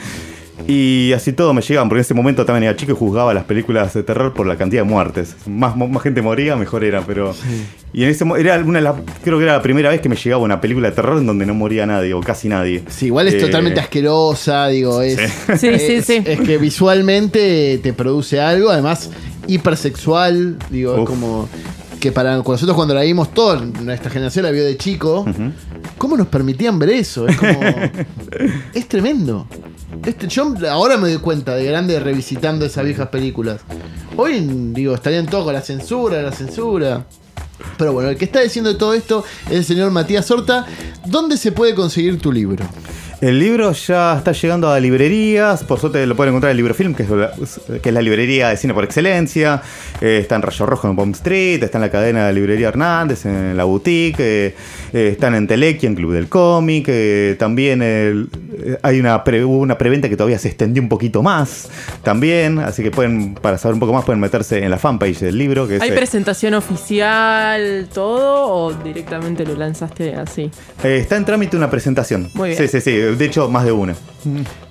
Y 0.67 1.13
así 1.13 1.31
todo 1.31 1.53
me 1.53 1.61
llegaban, 1.61 1.89
porque 1.89 1.99
en 1.99 2.05
ese 2.05 2.13
momento 2.15 2.43
también 2.45 2.63
era 2.63 2.75
chico 2.75 2.93
y 2.93 2.95
juzgaba 2.95 3.33
las 3.33 3.43
películas 3.43 3.93
de 3.93 4.01
terror 4.03 4.33
por 4.33 4.47
la 4.47 4.55
cantidad 4.55 4.81
de 4.83 4.89
muertes. 4.89 5.35
Más, 5.45 5.77
más 5.77 6.01
gente 6.01 6.21
moría, 6.21 6.55
mejor 6.55 6.83
era, 6.83 7.01
pero... 7.01 7.35
Y 7.93 8.03
en 8.03 8.09
ese 8.09 8.25
era 8.39 8.57
una 8.57 8.79
de 8.79 8.83
las, 8.83 8.95
creo 9.23 9.37
que 9.37 9.43
era 9.43 9.53
la 9.53 9.61
primera 9.61 9.89
vez 9.89 10.01
que 10.01 10.09
me 10.09 10.15
llegaba 10.15 10.43
una 10.43 10.59
película 10.59 10.89
de 10.89 10.95
terror 10.95 11.19
en 11.19 11.27
donde 11.27 11.45
no 11.45 11.53
moría 11.53 11.85
nadie, 11.85 12.13
o 12.13 12.19
casi 12.19 12.49
nadie. 12.49 12.83
Sí, 12.89 13.05
igual 13.05 13.27
es 13.27 13.35
Eh, 13.35 13.39
totalmente 13.41 13.79
asquerosa, 13.79 14.67
digo, 14.67 15.01
es. 15.01 15.17
Sí, 15.59 15.67
es, 15.67 15.81
sí, 15.87 16.01
sí. 16.01 16.23
es 16.25 16.39
que 16.41 16.57
visualmente 16.57 17.79
te 17.81 17.93
produce 17.93 18.41
algo, 18.41 18.69
además 18.69 19.11
hipersexual, 19.47 20.57
digo, 20.69 20.97
es 20.97 21.05
como 21.05 21.47
que 21.99 22.11
para 22.11 22.37
nosotros 22.37 22.75
cuando 22.75 22.93
la 22.93 23.01
vimos 23.01 23.33
toda 23.33 23.61
nuestra 23.61 24.11
generación 24.11 24.45
la 24.45 24.51
vio 24.51 24.63
de 24.63 24.77
chico, 24.77 25.25
¿cómo 25.97 26.17
nos 26.17 26.27
permitían 26.27 26.77
ver 26.77 26.89
eso? 26.89 27.27
Es 27.27 27.37
como 27.37 27.59
es 28.73 28.87
tremendo. 28.87 29.47
Este, 30.03 30.27
yo 30.27 30.53
ahora 30.69 30.97
me 30.97 31.09
doy 31.09 31.19
cuenta 31.19 31.55
de 31.55 31.65
grande 31.65 31.99
revisitando 31.99 32.65
esas 32.65 32.85
viejas 32.85 33.09
películas. 33.09 33.61
Hoy 34.17 34.39
digo, 34.73 34.95
estarían 34.95 35.25
todos 35.25 35.45
con 35.45 35.53
la 35.53 35.61
censura, 35.61 36.21
la 36.21 36.31
censura. 36.31 37.05
Pero 37.77 37.93
bueno, 37.93 38.09
el 38.09 38.17
que 38.17 38.25
está 38.25 38.41
diciendo 38.41 38.75
todo 38.77 38.93
esto 38.93 39.23
es 39.47 39.57
el 39.57 39.65
señor 39.65 39.91
Matías 39.91 40.29
Horta. 40.29 40.65
¿Dónde 41.05 41.37
se 41.37 41.51
puede 41.51 41.75
conseguir 41.75 42.19
tu 42.19 42.31
libro? 42.31 42.65
El 43.21 43.39
libro 43.39 43.71
ya 43.71 44.17
está 44.17 44.33
llegando 44.33 44.69
a 44.69 44.79
librerías, 44.79 45.63
por 45.63 45.79
suerte 45.79 46.05
lo 46.05 46.15
pueden 46.15 46.31
encontrar 46.33 46.51
en 46.51 46.57
Librofilm, 46.57 46.93
que 46.93 47.03
es 47.03 47.09
la, 47.09 47.31
que 47.81 47.89
es 47.89 47.93
la 47.95 48.01
librería 48.01 48.49
de 48.49 48.57
cine 48.57 48.73
por 48.73 48.83
excelencia. 48.83 49.61
Eh, 50.01 50.19
está 50.21 50.35
en 50.35 50.41
Rayo 50.41 50.65
Rojo 50.65 50.89
en 50.89 50.95
Bomb 50.95 51.15
Street, 51.15 51.63
está 51.63 51.77
en 51.77 51.83
la 51.83 51.89
cadena 51.89 52.27
de 52.27 52.33
librería 52.33 52.67
Hernández, 52.67 53.25
en 53.25 53.55
la 53.55 53.63
boutique, 53.63 54.19
eh, 54.19 54.55
eh, 54.93 55.09
están 55.13 55.33
en 55.33 55.47
Telequia, 55.47 55.87
en 55.87 55.95
Club 55.95 56.11
del 56.13 56.27
Cómic. 56.27 56.85
eh, 56.89 57.35
también 57.39 57.81
el- 57.81 58.29
hay 58.83 58.99
una, 58.99 59.23
pre- 59.23 59.43
hubo 59.45 59.59
una 59.59 59.77
preventa 59.77 60.09
que 60.09 60.17
todavía 60.17 60.37
se 60.37 60.49
extendió 60.49 60.83
un 60.83 60.89
poquito 60.89 61.23
más 61.23 61.69
también, 62.03 62.59
así 62.59 62.83
que 62.83 62.91
pueden, 62.91 63.35
para 63.35 63.57
saber 63.57 63.73
un 63.75 63.79
poco 63.79 63.93
más, 63.93 64.03
pueden 64.05 64.19
meterse 64.19 64.63
en 64.63 64.69
la 64.69 64.77
fanpage 64.77 65.19
del 65.19 65.37
libro. 65.37 65.67
Que 65.67 65.79
¿Hay 65.81 65.91
presentación 65.91 66.53
oficial, 66.53 67.87
todo, 67.93 68.45
o 68.51 68.73
directamente 68.73 69.45
lo 69.45 69.55
lanzaste 69.55 70.15
así? 70.15 70.51
está 70.83 71.15
en 71.17 71.25
trámite 71.25 71.55
una 71.57 71.69
presentación. 71.69 72.29
Muy 72.33 72.49
bien. 72.49 72.59
Sí, 72.61 72.67
sí, 72.67 72.81
sí, 72.81 72.91
de 73.13 73.25
hecho 73.25 73.49
más 73.49 73.65
de 73.65 73.71
una. 73.71 73.95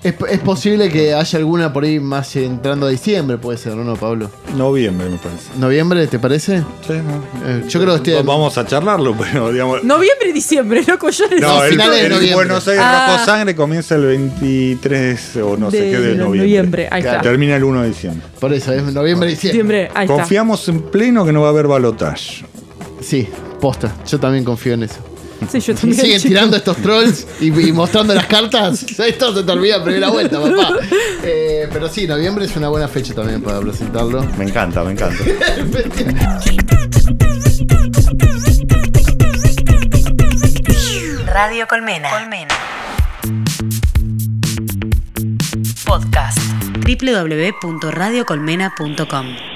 Es, 0.03 0.15
es 0.29 0.39
posible 0.41 0.89
que 0.89 1.13
haya 1.13 1.39
alguna 1.39 1.71
por 1.71 1.85
ahí 1.85 1.97
más 1.97 2.35
entrando 2.35 2.87
a 2.87 2.89
diciembre, 2.89 3.37
puede 3.37 3.57
ser, 3.57 3.73
¿no, 3.77 3.85
no 3.85 3.95
Pablo? 3.95 4.29
Noviembre, 4.57 5.07
me 5.07 5.17
parece. 5.17 5.43
¿Noviembre, 5.57 6.07
te 6.07 6.19
parece? 6.19 6.57
Sí, 6.85 6.93
¿no? 6.93 7.23
Eh, 7.49 7.63
yo 7.69 7.79
creo 7.79 8.01
que 8.01 8.11
estoy. 8.11 8.25
Vamos 8.27 8.57
a 8.57 8.65
charlarlo, 8.65 9.15
pero 9.31 9.53
digamos. 9.53 9.81
Noviembre 9.85 10.29
y 10.29 10.33
diciembre, 10.33 10.83
loco, 10.87 11.09
yo 11.09 11.23
No, 11.39 11.59
No, 11.59 11.63
el, 11.63 11.71
el 11.71 11.77
noviembre. 12.09 12.33
Buenos 12.33 12.67
Aires 12.67 12.83
Ah. 12.85 13.13
Rojo 13.13 13.25
Sangre 13.25 13.55
comienza 13.55 13.95
el 13.95 14.05
23 14.05 15.35
o 15.37 15.55
no 15.57 15.71
sé 15.71 15.81
de 15.81 15.91
qué 15.91 15.97
de 15.99 16.15
noviembre. 16.15 16.89
Ahí 16.91 17.01
Claro. 17.01 17.17
está. 17.19 17.29
Termina 17.29 17.55
el 17.55 17.63
1 17.63 17.81
de 17.83 17.87
diciembre. 17.87 18.27
Por 18.39 18.51
eso, 18.53 18.73
es 18.73 18.83
noviembre 18.93 19.29
y 19.29 19.35
diciembre. 19.35 19.51
Diciembre, 19.53 19.91
ahí 19.95 20.05
está. 20.05 20.15
Confiamos 20.17 20.67
en 20.67 20.81
pleno 20.81 21.25
que 21.25 21.31
no 21.31 21.41
va 21.41 21.47
a 21.47 21.51
haber 21.51 21.67
balotage. 21.67 22.43
Sí, 22.99 23.27
posta. 23.61 23.95
Yo 24.05 24.19
también 24.19 24.43
confío 24.43 24.73
en 24.73 24.83
eso. 24.83 24.97
Sí, 25.51 25.59
yo 25.59 25.75
también. 25.75 26.01
Siguen 26.01 26.17
chico. 26.19 26.29
tirando 26.29 26.57
estos 26.57 26.77
trolls 26.77 27.27
y, 27.39 27.47
y 27.47 27.71
mostrando 27.71 28.13
las 28.13 28.25
cartas. 28.25 28.83
Esto 28.99 29.35
se 29.35 29.43
te 29.43 29.51
olvida 29.51 29.77
en 29.77 29.83
primera 29.83 30.09
vuelta, 30.09 30.39
papá. 30.41 30.73
Eh, 31.27 31.67
pero 31.73 31.89
sí, 31.89 32.05
noviembre 32.07 32.45
es 32.45 32.55
una 32.55 32.69
buena 32.69 32.87
fecha 32.87 33.15
también 33.15 33.41
para 33.41 33.59
presentarlo. 33.59 34.23
Me 34.37 34.45
encanta, 34.45 34.83
me 34.83 34.91
encanta. 34.91 35.23
Radio 41.25 41.65
Colmena. 41.67 42.09
Colmena. 42.11 42.53
Podcast. 45.85 46.39
www.radiocolmena.com 46.85 49.54